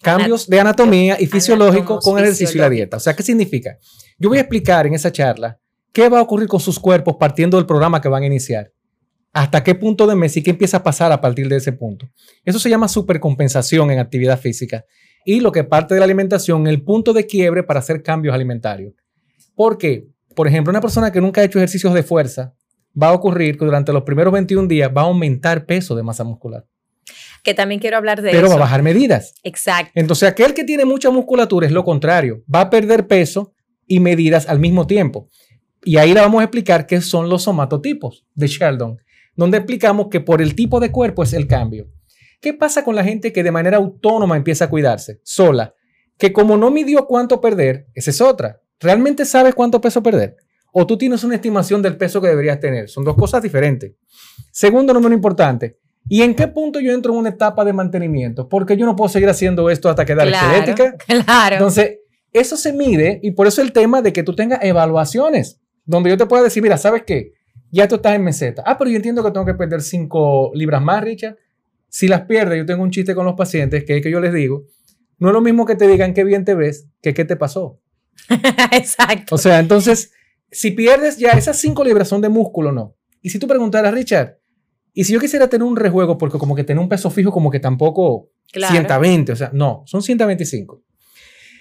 [0.00, 2.98] Cambios de anatomía y fisiológico con el ejercicio y la dieta.
[2.98, 3.78] O sea, ¿qué significa?
[4.18, 5.58] Yo voy a explicar en esa charla
[5.92, 8.70] qué va a ocurrir con sus cuerpos partiendo del programa que van a iniciar.
[9.32, 12.08] Hasta qué punto de mes y qué empieza a pasar a partir de ese punto.
[12.44, 14.84] Eso se llama supercompensación en actividad física.
[15.24, 18.94] Y lo que parte de la alimentación, el punto de quiebre para hacer cambios alimentarios.
[19.54, 22.54] Porque, por ejemplo, una persona que nunca ha hecho ejercicios de fuerza,
[23.00, 26.24] va a ocurrir que durante los primeros 21 días va a aumentar peso de masa
[26.24, 26.66] muscular,
[27.42, 28.50] Que también quiero hablar de pero eso.
[28.50, 29.34] va a bajar medidas.
[29.42, 29.92] Exacto.
[29.94, 33.52] Entonces, aquel que tiene mucha musculatura es lo contrario, va a perder peso
[33.86, 35.28] y medidas al mismo tiempo.
[35.84, 38.98] Y ahí le vamos a explicar qué son los somatotipos de Sheldon,
[39.36, 41.88] donde explicamos que por el tipo de cuerpo es el cambio.
[42.44, 45.74] ¿Qué pasa con la gente que de manera autónoma empieza a cuidarse, sola?
[46.18, 48.60] Que como no midió cuánto perder, esa es otra.
[48.78, 50.36] ¿Realmente sabes cuánto peso perder?
[50.70, 52.90] O tú tienes una estimación del peso que deberías tener.
[52.90, 53.92] Son dos cosas diferentes.
[54.52, 55.78] Segundo número importante.
[56.06, 58.46] ¿Y en qué punto yo entro en una etapa de mantenimiento?
[58.46, 60.96] Porque yo no puedo seguir haciendo esto hasta quedar Claro, esquelética.
[60.98, 61.56] Claro.
[61.56, 66.10] Entonces, eso se mide y por eso el tema de que tú tengas evaluaciones, donde
[66.10, 67.32] yo te pueda decir, mira, ¿sabes qué?
[67.70, 68.62] Ya tú estás en meseta.
[68.66, 71.38] Ah, pero yo entiendo que tengo que perder 5 libras más, Richard.
[71.94, 74.34] Si las pierdes, yo tengo un chiste con los pacientes que es que yo les
[74.34, 74.66] digo,
[75.20, 77.80] no es lo mismo que te digan qué bien te ves que qué te pasó.
[78.72, 79.36] Exacto.
[79.36, 80.10] O sea, entonces,
[80.50, 82.96] si pierdes ya esas 5 libras son de músculo, no.
[83.22, 84.40] Y si tú preguntaras, Richard,
[84.92, 87.48] y si yo quisiera tener un rejuego, porque como que tener un peso fijo, como
[87.48, 88.72] que tampoco Claro.
[88.72, 90.82] 120, o sea, no, son 125.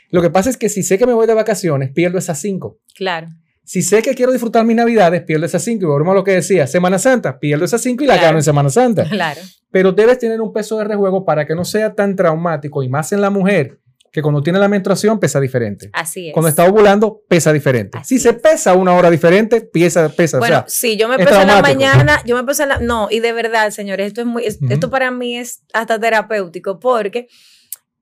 [0.09, 2.79] Lo que pasa es que si sé que me voy de vacaciones, pierdo esas 5.
[2.95, 3.27] Claro.
[3.65, 5.83] Si sé que quiero disfrutar mis navidades, pierdo esas 5.
[5.83, 8.27] Y volvemos a lo que decía, Semana Santa, pierdo esas 5 y la Claro.
[8.27, 9.05] gano en Semana Santa.
[9.09, 9.41] Claro.
[9.71, 13.11] Pero debes tener un peso de rejuego para que no sea tan traumático y más
[13.11, 13.79] en la mujer,
[14.11, 15.89] que cuando tiene la menstruación pesa diferente.
[15.93, 16.33] Así es.
[16.33, 17.97] Cuando está ovulando, pesa diferente.
[17.97, 18.35] Así si se es.
[18.35, 20.37] pesa una hora diferente, pesa, pesa.
[20.37, 22.69] Bueno, o sea, sí, yo me es peso en la mañana, yo me peso en
[22.69, 22.77] la...
[22.81, 24.45] No, y de verdad, señores, esto es muy...
[24.45, 27.27] Esto para mí es hasta terapéutico porque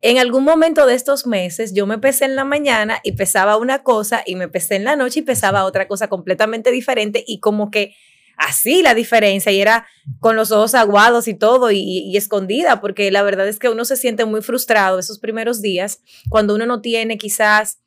[0.01, 3.83] en algún momento de estos meses yo me pesé en la mañana y pesaba una
[3.83, 7.71] cosa y me pesé en la noche y pesaba otra cosa completamente diferente y como
[7.71, 7.95] que
[8.37, 9.85] así la diferencia y era
[10.19, 13.85] con los ojos aguados y todo y, y escondida porque la verdad es que uno
[13.85, 17.81] se siente muy frustrado esos primeros días cuando uno no tiene quizás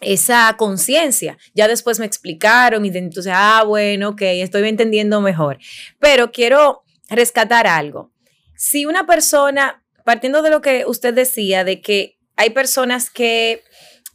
[0.00, 1.38] esa conciencia.
[1.54, 5.58] Ya después me explicaron y entonces, ah, bueno, ok, estoy entendiendo mejor.
[5.98, 8.12] Pero quiero rescatar algo.
[8.54, 13.62] Si una persona, partiendo de lo que usted decía, de que hay personas que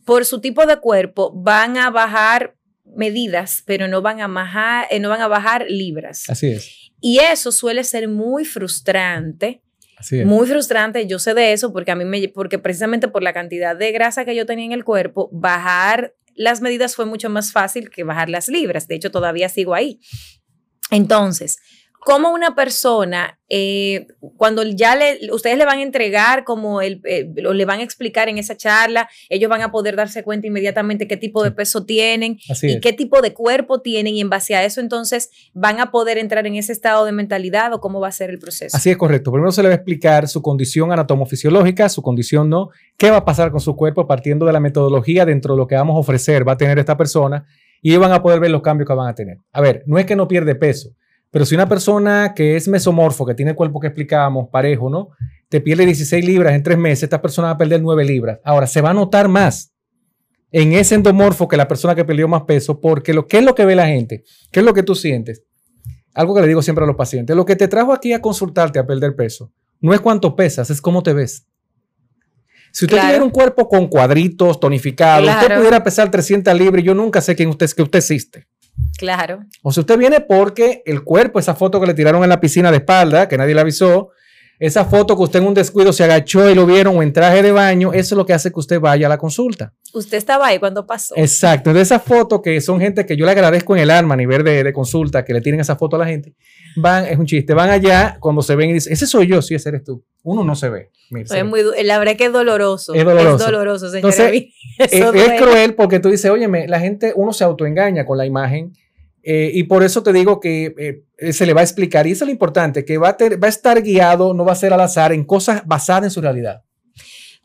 [0.06, 5.00] por su tipo de cuerpo van a bajar medidas, pero no van a bajar, eh,
[5.00, 6.24] no van a bajar libras.
[6.30, 6.92] así es.
[7.00, 9.62] Y eso suele ser muy frustrante
[9.96, 10.26] Así es.
[10.26, 13.76] muy frustrante, yo sé de eso porque a mí me, porque precisamente por la cantidad
[13.76, 17.92] de grasa que yo tenía en el cuerpo, bajar las medidas fue mucho más fácil
[17.92, 18.88] que bajar las libras.
[18.88, 20.00] De hecho, todavía sigo ahí.
[20.90, 21.60] Entonces,
[22.06, 27.30] ¿cómo una persona, eh, cuando ya le, ustedes le van a entregar como el, eh,
[27.48, 31.08] o le van a explicar en esa charla, ellos van a poder darse cuenta inmediatamente
[31.08, 32.82] qué tipo de peso tienen Así y es.
[32.82, 36.46] qué tipo de cuerpo tienen y en base a eso entonces van a poder entrar
[36.48, 38.76] en ese estado de mentalidad o cómo va a ser el proceso.
[38.76, 39.32] Así es correcto.
[39.32, 43.26] Primero se le va a explicar su condición anatomofisiológica, su condición no, qué va a
[43.26, 46.48] pasar con su cuerpo partiendo de la metodología dentro de lo que vamos a ofrecer,
[46.48, 47.46] va a tener esta persona
[47.82, 49.40] y van a poder ver los cambios que van a tener.
[49.52, 50.96] A ver, no es que no pierde peso,
[51.34, 55.10] pero si una persona que es mesomorfo, que tiene el cuerpo que explicábamos, parejo, ¿no?
[55.50, 58.40] Te pierde 16 libras en tres meses, esta persona va a perder 9 libras.
[58.44, 59.74] Ahora, se va a notar más
[60.52, 63.56] en ese endomorfo que la persona que perdió más peso, porque lo, ¿qué es lo
[63.56, 64.24] que ve la gente?
[64.52, 65.42] ¿Qué es lo que tú sientes?
[66.14, 68.78] Algo que le digo siempre a los pacientes, lo que te trajo aquí a consultarte
[68.78, 71.48] a perder peso, no es cuánto pesas, es cómo te ves.
[72.72, 73.08] Si usted Claro.
[73.08, 75.56] tuviera un cuerpo con cuadritos, tonificado, usted Claro.
[75.62, 78.46] pudiera pesar 300 libras, yo nunca sé quién usted es, que usted existe.
[78.98, 79.46] Claro.
[79.62, 82.72] O sea, usted viene porque el cuerpo, esa foto que le tiraron en la piscina
[82.72, 84.12] de espalda, que nadie le avisó,
[84.60, 87.42] Esa foto que usted en un descuido se agachó y lo vieron o en traje
[87.42, 89.74] de baño, eso es lo que hace que usted vaya a la consulta.
[89.94, 91.16] Usted estaba ahí cuando pasó.
[91.18, 91.74] Exacto.
[91.74, 94.44] De esas fotos que son gente que yo le agradezco en el alma a nivel
[94.44, 96.34] de, de consulta, que le tienen esa foto a la gente,
[96.76, 99.56] van, es un chiste, van allá cuando se ven y dicen, ese soy yo, sí,
[99.56, 100.04] ese eres tú.
[100.24, 100.92] Uno no se ve.
[101.10, 102.94] Mira, es muy, la verdad que es doloroso.
[102.94, 103.36] Es doloroso.
[103.36, 104.32] Es doloroso, Entonces,
[104.80, 108.74] es, es cruel porque tú dices, óyeme, la gente, uno se autoengaña con la imagen
[109.24, 112.26] eh, y por eso te digo que eh, se le va a explicar, y eso
[112.26, 114.82] es lo importante, que va a, va a estar guiado, no va a ser al
[114.82, 116.64] azar, en cosas basadas en su realidad.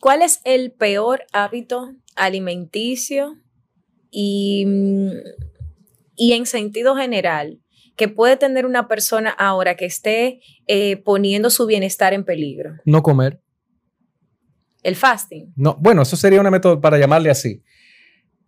[0.01, 3.37] ¿Cuál es el peor hábito alimenticio
[4.11, 4.67] y,
[6.15, 7.61] y en sentido general
[7.97, 12.77] que puede tener una persona ahora que esté eh, poniendo su bienestar en peligro?
[12.85, 13.41] No comer.
[14.85, 15.53] El fasting.
[15.57, 17.63] No, bueno, eso sería una método para llamarle así.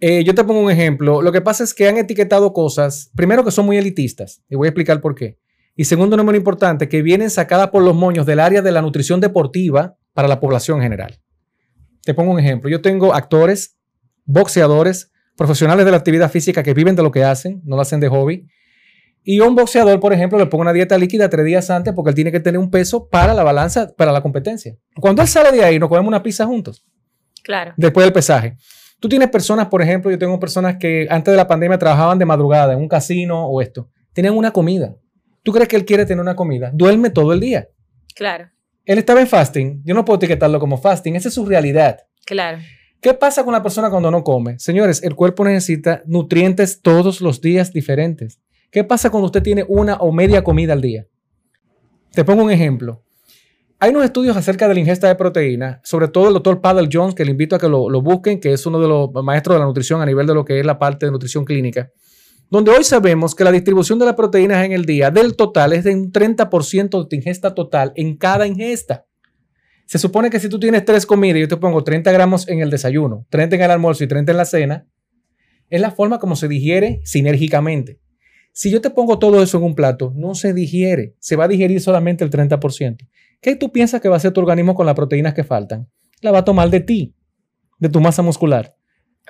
[0.00, 1.20] Eh, yo te pongo un ejemplo.
[1.20, 4.66] Lo que pasa es que han etiquetado cosas, primero que son muy elitistas, y voy
[4.66, 5.38] a explicar por qué.
[5.76, 8.82] Y segundo, no muy importante, que vienen sacadas por los moños del área de la
[8.82, 11.20] nutrición deportiva para la población general.
[12.02, 12.70] Te pongo un ejemplo.
[12.70, 13.78] Yo tengo actores,
[14.24, 18.00] boxeadores, profesionales de la actividad física que viven de lo que hacen, no lo hacen
[18.00, 18.46] de hobby.
[19.22, 22.14] Y un boxeador, por ejemplo, le pongo una dieta líquida tres días antes porque él
[22.14, 24.76] tiene que tener un peso para la balanza, para la competencia.
[24.96, 26.84] Cuando él sale de ahí, nos comemos una pizza juntos.
[27.42, 27.74] Claro.
[27.76, 28.56] Después del pesaje.
[29.00, 32.26] Tú tienes personas, por ejemplo, yo tengo personas que antes de la pandemia trabajaban de
[32.26, 33.88] madrugada en un casino o esto.
[34.12, 34.94] Tenían una comida.
[35.42, 36.70] ¿Tú crees que él quiere tener una comida?
[36.74, 37.68] Duerme todo el día.
[38.14, 38.50] Claro.
[38.84, 39.82] Él estaba en fasting.
[39.84, 41.16] Yo no puedo etiquetarlo como fasting.
[41.16, 41.98] Esa es su realidad.
[42.26, 42.58] Claro.
[43.00, 44.58] ¿Qué pasa con la persona cuando no come?
[44.58, 48.38] Señores, el cuerpo necesita nutrientes todos los días diferentes.
[48.70, 51.06] ¿Qué pasa cuando usted tiene una o media comida al día?
[52.12, 53.02] Te pongo un ejemplo.
[53.82, 57.14] Hay unos estudios acerca de la ingesta de proteína, sobre todo el doctor Paddle Jones,
[57.14, 59.64] que le invito a que lo, busquen, que es uno de los maestros de la
[59.64, 61.90] nutrición a nivel de lo que es la parte de nutrición clínica,
[62.50, 65.84] donde hoy sabemos que la distribución de las proteínas en el día del total es
[65.84, 69.06] de un 30% de ingesta total en cada ingesta.
[69.86, 72.68] Se supone que si tú tienes tres comidas yo te pongo 30 gramos en el
[72.68, 74.86] desayuno, 30 en el almuerzo y 30 en la cena,
[75.70, 77.98] es la forma como se digiere sinérgicamente.
[78.52, 81.48] Si yo te pongo todo eso en un plato, no se digiere, se va a
[81.48, 83.08] digerir solamente el 30%.
[83.40, 85.88] ¿Qué tú piensas que va a hacer tu organismo con las proteínas que faltan?
[86.20, 87.14] La va a tomar de ti,
[87.79, 88.76] de tu masa muscular.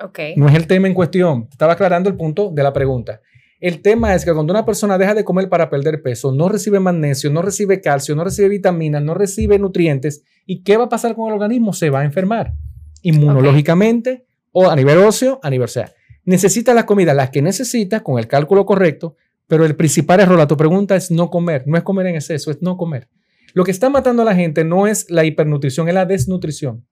[0.03, 0.35] Okay.
[0.35, 1.47] No es el tema en cuestión.
[1.49, 3.21] Estaba aclarando el punto de la pregunta.
[3.61, 6.79] El tema es que cuando una persona deja de comer para perder peso, no recibe
[6.79, 11.15] magnesio, no recibe calcio, no recibe vitaminas, no recibe nutrientes, ¿y qué va a pasar
[11.15, 11.71] con el organismo?
[11.71, 12.55] Se va a enfermar
[13.03, 15.91] inmunológicamente o a nivel óseo, a nivel sea.
[16.25, 19.15] Necesita las comidas, las que necesita con el cálculo correcto,
[19.47, 22.49] pero el principal error a tu pregunta es no comer, no es comer en exceso,
[22.49, 23.09] es no comer.
[23.53, 26.85] Lo que está matando a la gente no es la hipernutrición, es la desnutrición.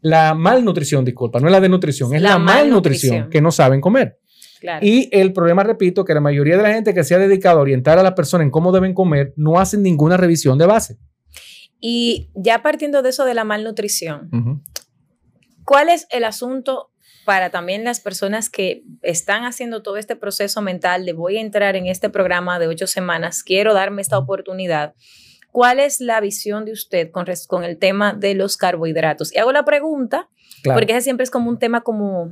[0.00, 4.18] La malnutrición, disculpa, no es la desnutrición, es la, malnutrición, que no saben comer.
[4.80, 7.62] Y el problema, repito, que la mayoría de la gente que se ha dedicado a
[7.62, 10.98] orientar a la persona en cómo deben comer no hacen ninguna revisión de base.
[11.80, 14.62] Y ya partiendo de eso de la malnutrición,
[15.64, 16.90] ¿cuál es el asunto
[17.24, 21.76] para también las personas que están haciendo todo este proceso mental de voy a entrar
[21.76, 24.94] en este programa de ocho semanas, quiero darme esta oportunidad?
[25.58, 29.34] ¿Cuál es la visión de usted con, con el tema de los carbohidratos?
[29.34, 30.28] Y hago la pregunta,
[30.62, 32.30] porque ese siempre es como un tema como,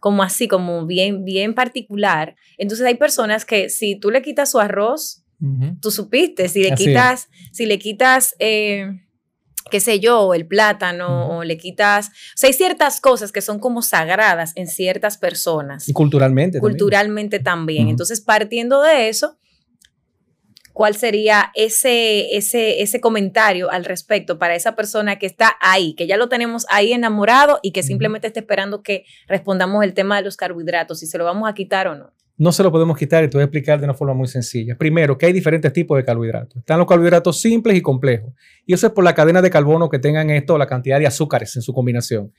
[0.00, 2.34] como así, como bien, bien particular.
[2.56, 5.22] Entonces hay personas que si tú le quitas su arroz,
[5.82, 8.86] tú supiste, si le quitas, si le quitas, eh,
[9.70, 13.58] qué sé yo, el plátano, o le quitas, o sea, hay ciertas cosas que son
[13.58, 15.90] como sagradas en ciertas personas.
[15.90, 16.58] Y culturalmente.
[16.58, 17.88] Culturalmente también.
[17.88, 19.36] Entonces, partiendo de eso,
[20.72, 26.06] ¿Cuál sería ese, ese, ese comentario al respecto para esa persona que está ahí, que
[26.06, 30.22] ya lo tenemos ahí enamorado y que simplemente está esperando que respondamos el tema de
[30.22, 32.12] los carbohidratos, si se lo vamos a quitar o no?
[32.38, 34.76] No se lo podemos quitar y te voy a explicar de una forma muy sencilla.
[34.76, 36.56] Primero, que hay diferentes tipos de carbohidratos.
[36.56, 38.32] Están los carbohidratos simples y complejos.
[38.66, 41.54] Y eso es por la cadena de carbono que tengan esto, la cantidad de azúcares
[41.56, 42.32] en su combinación.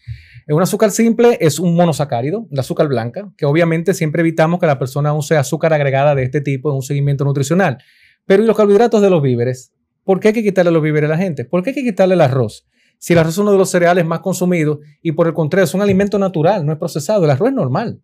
[0.48, 4.80] Un azúcar simple es un monosacárido, la azúcar blanca, que obviamente siempre evitamos que la
[4.80, 7.78] persona use azúcar agregada de este tipo en un seguimiento nutricional.
[8.26, 9.74] Pero ¿y los carbohidratos de los víveres?
[10.04, 11.46] ¿Por qué hay que quitarle los víveres a la gente?
[11.46, 12.66] ¿Por qué hay que quitarle el arroz?
[12.98, 15.74] Si el arroz es uno de los cereales más consumidos y por el contrario es
[15.74, 18.02] un alimento natural, no es procesado, el arroz es normal.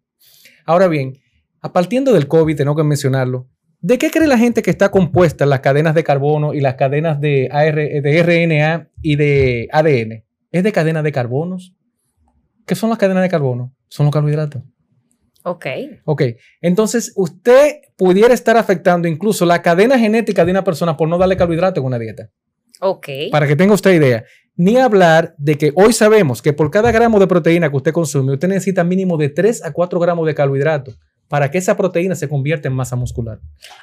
[0.65, 1.17] Ahora bien,
[1.61, 3.47] a partir del COVID, tengo que mencionarlo,
[3.81, 7.19] ¿de qué cree la gente que está compuesta las cadenas de carbono y las cadenas
[7.21, 10.23] de, AR, de RNA y de ADN?
[10.51, 11.75] ¿Es de cadenas de carbonos?
[12.65, 13.73] ¿Qué son las cadenas de carbono?
[13.87, 14.63] Son los carbohidratos.
[15.49, 15.65] Ok.
[16.05, 16.21] Ok.
[16.61, 21.37] Entonces, usted pudiera estar afectando incluso la cadena genética de una persona por no darle
[21.37, 22.29] carbohidratos en una dieta.
[22.81, 23.07] Ok.
[23.31, 24.23] Para que tenga usted idea.
[24.55, 28.33] Ni hablar de que hoy sabemos que por cada gramo de proteína que usted consume,
[28.33, 30.97] usted necesita mínimo de 3 a 4 gramos de carbohidratos
[31.29, 33.37] para que esa proteína se convierta en masa muscular.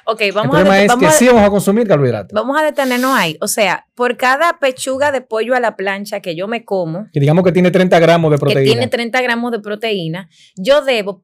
[0.05, 2.33] Ok, El vamos a, problema es vamos que a- sí vamos a consumir carbohidratos.
[2.33, 3.37] vamos a detenernos ahí.
[3.39, 7.21] O sea, por cada pechuga de pollo a la plancha que yo me como, Que
[7.21, 8.71] digamos que tiene 30 gramos de que proteína.
[8.73, 11.23] tiene 30 gramos de proteína, yo debo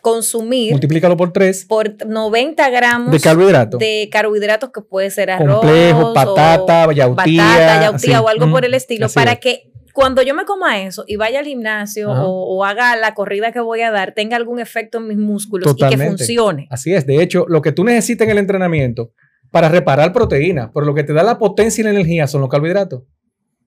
[0.00, 3.78] consumir Multiplícalo por 3 por 90 gramos de carbohidratos.
[3.80, 7.44] de carbohidratos que puede ser arroz, Complejo, o patata, yautía.
[7.44, 8.24] batata, yautía así.
[8.24, 9.38] o algo Mm, por el estilo, para es.
[9.40, 13.50] que cuando yo me coma eso y vaya al gimnasio o, o haga la corrida
[13.52, 16.68] que voy a dar, tenga algún efecto en mis músculos y que funcione.
[16.70, 17.06] Así es.
[17.06, 19.12] De hecho, lo que tú necesitas en el entrenamiento
[19.50, 22.48] para reparar proteína, pero lo que te da la potencia y la energía son los
[22.48, 23.02] carbohidratos.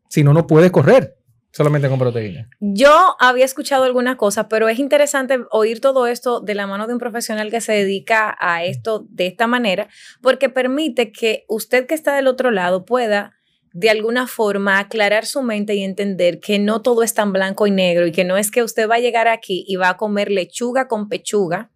[0.07, 1.17] Si no, no puedes correr
[1.53, 2.49] solamente con proteína.
[2.59, 6.93] Yo había escuchado algunas cosas, pero es interesante oír todo esto de la mano de
[6.93, 9.87] un profesional que se dedica a esto de esta manera,
[10.21, 13.33] porque permite que usted que está del otro lado pueda
[13.71, 17.71] de alguna forma aclarar su mente y entender que no todo es tan blanco y
[17.71, 20.31] negro y que no es que usted va a llegar aquí y va a comer
[20.31, 21.71] lechuga con pechuga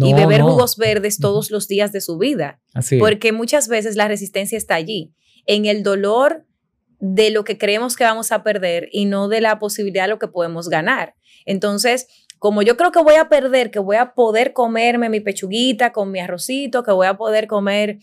[0.00, 0.50] y beber no.
[0.50, 4.74] jugos verdes todos los días de su vida, Así porque muchas veces la resistencia está
[4.74, 5.12] allí,
[5.46, 6.46] en el dolor
[7.06, 10.18] de lo que creemos que vamos a perder y no de la posibilidad de lo
[10.18, 11.14] que podemos ganar.
[11.44, 12.06] Entonces,
[12.38, 16.10] como yo creo que voy a perder, que voy a poder comerme mi pechuguita con
[16.10, 17.98] mi arrocito, que voy a poder comer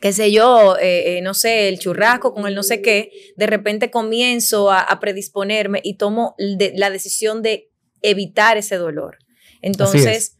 [0.00, 3.46] qué sé yo, eh, eh, no sé, el churrasco con el no sé qué, de
[3.46, 7.70] repente comienzo a, a predisponerme y tomo de- la decisión de
[8.00, 9.18] evitar ese dolor.
[9.60, 10.38] Entonces,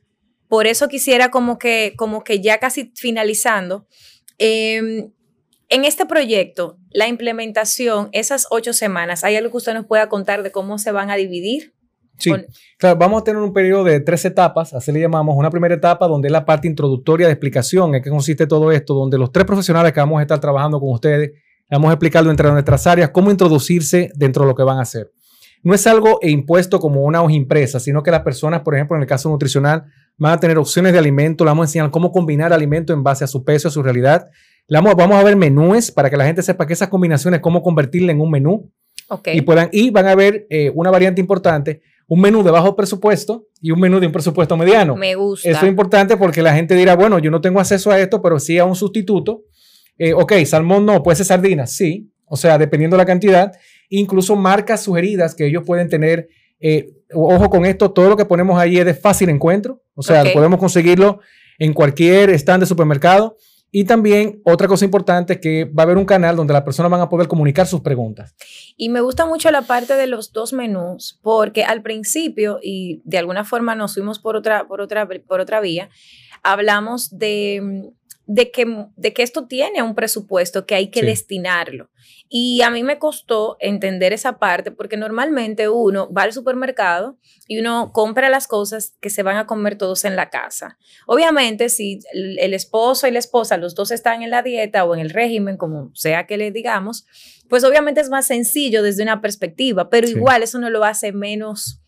[0.48, 3.86] por eso quisiera como que, como que ya casi finalizando,
[4.38, 5.10] eh,
[5.72, 10.42] en este proyecto, la implementación, esas ocho semanas, ¿hay algo que usted nos pueda contar
[10.42, 11.74] de cómo se van a dividir?
[12.18, 12.30] Sí.
[12.30, 12.44] Con-
[12.78, 15.34] Claro, vamos a tener un periodo de tres etapas, así le llamamos.
[15.36, 18.92] Una primera etapa donde es la parte introductoria de explicación, en qué consiste todo esto,
[18.94, 21.32] donde los tres profesionales que vamos a estar trabajando con ustedes,
[21.70, 25.10] vamos a explicarlo entre nuestras áreas, cómo introducirse dentro de lo que van a hacer.
[25.62, 29.02] No es algo impuesto como una hoja impresa, sino que las personas, por ejemplo, en
[29.02, 29.84] el caso nutricional,
[30.18, 33.24] van a tener opciones de alimento, le vamos a enseñar cómo combinar alimento en base
[33.24, 34.26] a su peso, a su realidad.
[34.68, 38.20] Vamos, a ver menúes para que la gente sepa que esas combinaciones, cómo convertirla en
[38.20, 38.70] un menú
[39.08, 39.28] Ok.
[39.34, 43.46] y puedan y van a ver eh, una variante importante, un menú de bajo presupuesto
[43.60, 44.96] y un menú de un presupuesto mediano.
[44.96, 45.48] Me gusta.
[45.50, 48.38] Eso es importante porque la gente dirá, bueno, yo no tengo acceso a esto, pero
[48.38, 49.42] sí a un sustituto.
[49.98, 52.10] Eh, ok, salmón no, puede ser sardina, sí.
[52.26, 53.52] O sea, dependiendo de la cantidad.
[53.90, 56.28] Incluso marcas sugeridas que ellos pueden tener.
[56.60, 59.82] eh, ojo con esto, todo lo que ponemos ahí es de fácil encuentro.
[59.94, 60.32] O sea, Ok.
[60.32, 61.18] podemos conseguirlo
[61.58, 63.36] en cualquier stand de supermercado.
[63.74, 67.00] Y también otra cosa importante que va a haber un canal donde las personas van
[67.00, 68.34] a poder comunicar sus preguntas.
[68.76, 73.16] Y me gusta mucho la parte de los dos menús, porque al principio, y de
[73.16, 75.88] alguna forma nos fuimos por otra, por otra, por otra vía,
[76.42, 77.90] hablamos de,
[78.26, 81.06] de, que, de que esto tiene un presupuesto que hay que Sí.
[81.06, 81.90] destinarlo.
[82.28, 87.58] Y a mí me costó entender esa parte, porque normalmente uno va al supermercado y
[87.60, 90.78] uno compra las cosas que se van a comer todos en la casa.
[91.06, 94.94] Obviamente, si el el esposo y la esposa, los dos están en la dieta o
[94.94, 97.04] en el régimen, como sea que le digamos,
[97.50, 100.14] pues obviamente es más sencillo desde una perspectiva, pero Sí.
[100.14, 101.81] igual eso no lo hace menos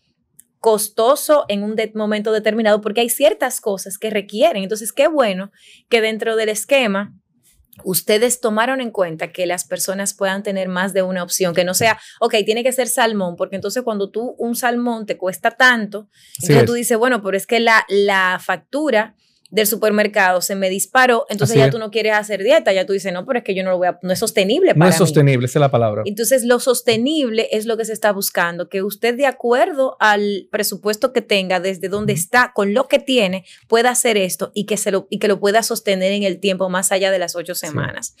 [0.65, 4.63] costoso en un de- momento determinado porque hay ciertas cosas que requieren.
[4.63, 5.51] Entonces, qué bueno
[5.89, 7.13] que dentro del esquema
[7.83, 11.75] ustedes tomaron en cuenta que las personas puedan tener más de una opción, que no
[11.75, 16.09] sea, ok, tiene que ser salmón, porque entonces cuando tú un salmón te cuesta tanto,
[16.41, 16.65] entonces es.
[16.65, 19.13] tú dices, bueno, pero es que la, la factura
[19.51, 21.71] del supermercado se me disparó, entonces Así ya es.
[21.71, 23.77] tú no quieres hacer dieta, ya tú dices, no, pero es que yo no lo
[23.77, 24.97] voy a, no es sostenible para No es mí".
[24.97, 26.01] sostenible, esa es la palabra.
[26.05, 31.13] Entonces, lo sostenible es lo que se está buscando, que usted de acuerdo al presupuesto
[31.13, 34.89] que tenga, desde donde está, con lo que tiene, pueda hacer esto y que, se
[34.91, 38.15] lo, y que lo pueda sostener en el tiempo más allá de las ocho semanas.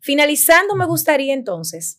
[0.00, 1.98] Finalizando, me gustaría entonces,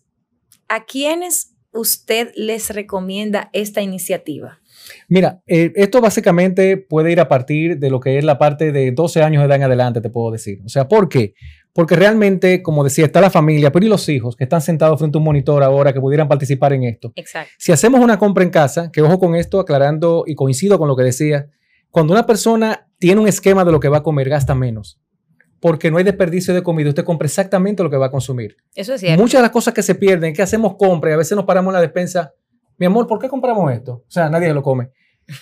[0.70, 4.60] ¿a quiénes usted les recomienda esta iniciativa?
[5.08, 8.92] Mira, eh, esto básicamente puede ir a partir de lo que es la parte de
[8.92, 10.60] 12 años de edad en adelante, te puedo decir.
[10.66, 11.34] O sea, ¿por qué?
[11.74, 15.18] Porque realmente, como decía, está la familia, pero y los hijos que están sentados frente
[15.18, 17.12] a un monitor ahora que pudieran participar en esto.
[17.16, 17.52] Exacto.
[17.58, 20.96] Si hacemos una compra en casa, que ojo con esto, aclarando y coincido con lo
[20.96, 21.50] que decía,
[21.92, 25.00] cuando una persona tiene un esquema de lo que va a comer, gasta menos.
[25.60, 28.58] Porque no hay desperdicio de comida, usted compra exactamente lo que va a consumir.
[28.74, 29.22] Eso es cierto.
[29.22, 31.72] Muchas de las cosas que se pierden, que hacemos compra y a veces nos paramos
[31.72, 32.34] en la despensa.
[32.78, 33.94] Mi amor, ¿por qué compramos esto?
[33.94, 34.92] O sea, nadie lo come.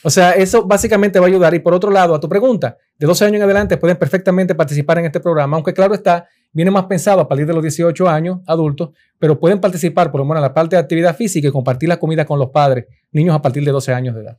[0.04, 1.54] O sea, eso básicamente va a ayudar.
[1.54, 5.00] Y por otro lado, a tu pregunta, de 12 años en adelante pueden perfectamente participar
[5.00, 8.40] en este programa, aunque claro está, viene más pensado a partir de los 18 años
[8.48, 11.90] adultos, pero pueden participar por lo menos en la parte de actividad física y compartir
[11.90, 14.38] la comida con los padres, niños a partir de 12 años de edad.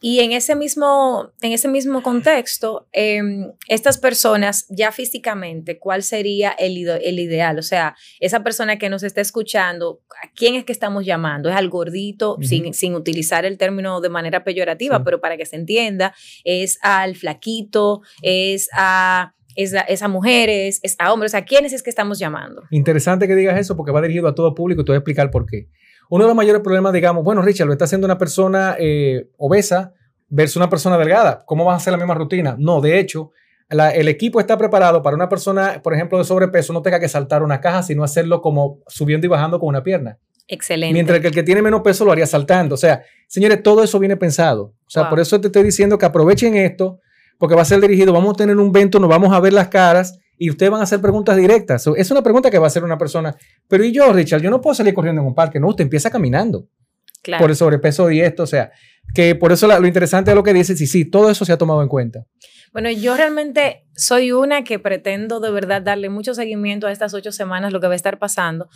[0.00, 6.50] Y en ese mismo, en ese mismo contexto, em, estas personas ya físicamente, ¿cuál sería
[6.50, 7.58] el, el, ideal?
[7.58, 11.48] O sea, esa persona que nos está escuchando, ¿a quién es que estamos llamando?
[11.48, 15.56] ¿Es al gordito, sin, sin, utilizar el término de manera peyorativa, pero para que se
[15.56, 16.14] entienda?
[16.44, 18.02] ¿Es al flaquito?
[18.22, 22.62] ¿Es a es a, mujeres, es a hombres, a quiénes es que estamos llamando.
[22.70, 25.32] Interesante que digas eso porque va dirigido a todo público y te voy a explicar
[25.32, 25.68] por qué.
[26.10, 29.92] Uno de los mayores problemas, digamos, bueno, Richard, lo está haciendo una persona eh, obesa
[30.28, 31.44] versus una persona delgada.
[31.46, 32.56] ¿Cómo vas a hacer la misma rutina?
[32.58, 33.32] No, de hecho,
[33.70, 37.42] el equipo está preparado para una persona, por ejemplo, de sobrepeso, no tenga que saltar
[37.42, 40.18] una caja, sino hacerlo como subiendo y bajando con una pierna.
[40.46, 40.94] Excelente.
[40.94, 42.74] Mientras que el que tiene menos peso lo haría saltando.
[42.74, 44.72] O sea, señores, todo eso viene pensado.
[44.86, 47.00] O sea, por eso te estoy diciendo que aprovechen esto,
[47.38, 49.68] porque va a ser dirigido, vamos a tener un evento, nos vamos a ver las
[49.68, 51.86] caras y ustedes van a hacer preguntas directas.
[51.96, 53.36] es una pregunta que va a hacer una persona.
[53.66, 54.40] Pero ¿y yo, Richard?
[54.40, 55.58] Yo no puedo salir corriendo en un parque.
[55.58, 56.68] No, usted empieza caminando.
[57.22, 57.42] Claro.
[57.42, 58.70] Por el sobrepeso y esto, o sea,
[59.12, 61.58] que por eso lo interesante de lo que dice, sí, sí, todo eso se ha
[61.58, 62.24] tomado en cuenta.
[62.72, 67.32] Bueno, yo realmente soy una que pretendo de verdad darle mucho seguimiento a estas ocho
[67.32, 68.68] semanas, lo que va a estar pasando,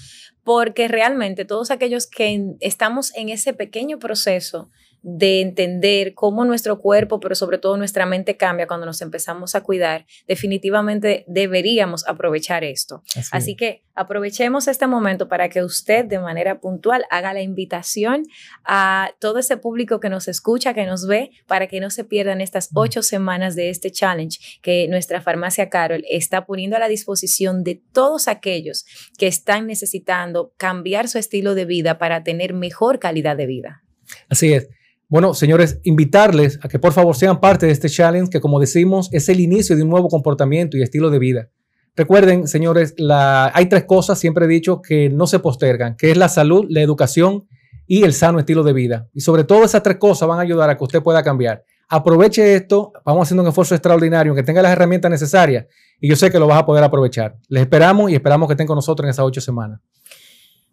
[0.43, 4.71] porque realmente todos aquellos que estamos en ese pequeño proceso
[5.03, 9.62] de entender cómo nuestro cuerpo, pero sobre todo nuestra mente cambia cuando nos empezamos a
[9.62, 13.03] cuidar, definitivamente deberíamos aprovechar esto.
[13.32, 18.24] Así, que aprovechemos este momento para que usted de manera puntual haga la invitación
[18.64, 22.40] a todo ese público que nos escucha, que nos ve, para que no se pierdan
[22.40, 27.64] estas ocho semanas de este challenge que nuestra farmacia Carol está poniendo a la disposición
[27.64, 28.84] de todos aquellos
[29.18, 33.82] que están necesitando cambiar su estilo de vida para tener mejor calidad de vida.
[34.28, 34.68] Así es.
[35.13, 39.11] Bueno, señores, invitarles a que por favor sean parte de este challenge que, como decimos,
[39.13, 41.51] es el inicio de un nuevo comportamiento y estilo de vida.
[41.95, 46.31] Recuerden, señores, hay tres cosas, siempre he dicho, que no se postergan, que es la
[46.31, 47.47] salud, la educación
[47.87, 49.11] y el sano estilo de vida.
[49.13, 51.63] Y sobre todo esas tres cosas van a ayudar a que usted pueda cambiar.
[51.91, 55.67] Aproveche esto, vamos haciendo un esfuerzo extraordinario, que tenga las herramientas necesarias
[56.01, 57.37] y yo sé que lo vas a poder aprovechar.
[57.49, 59.79] Les esperamos y esperamos que estén con nosotros en esas ocho semanas.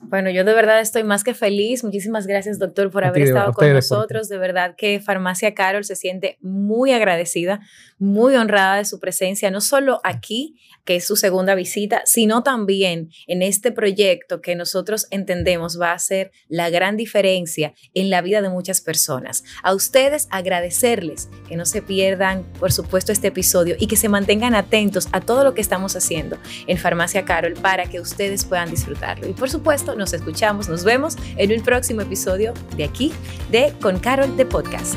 [0.01, 1.83] Bueno, yo de verdad estoy más que feliz.
[1.83, 4.29] Muchísimas gracias, doctor, por haber estado con nosotros.
[4.29, 7.59] De verdad que Farmacia Carol se siente muy agradecida,
[7.97, 10.57] muy honrada de su presencia, no solo aquí,
[10.89, 15.99] que es su segunda visita, sino también en este proyecto que nosotros entendemos va a
[15.99, 19.43] ser la gran diferencia en la vida de muchas personas.
[19.61, 24.55] A ustedes agradecerles que no se pierdan, por supuesto, este episodio y que se mantengan
[24.55, 29.27] atentos a todo lo que estamos haciendo en Farmacia Carol para que ustedes puedan disfrutarlo.
[29.27, 33.13] Y por supuesto, nos escuchamos, nos vemos en un próximo episodio de aquí,
[33.51, 34.95] de Con Carol de Podcast.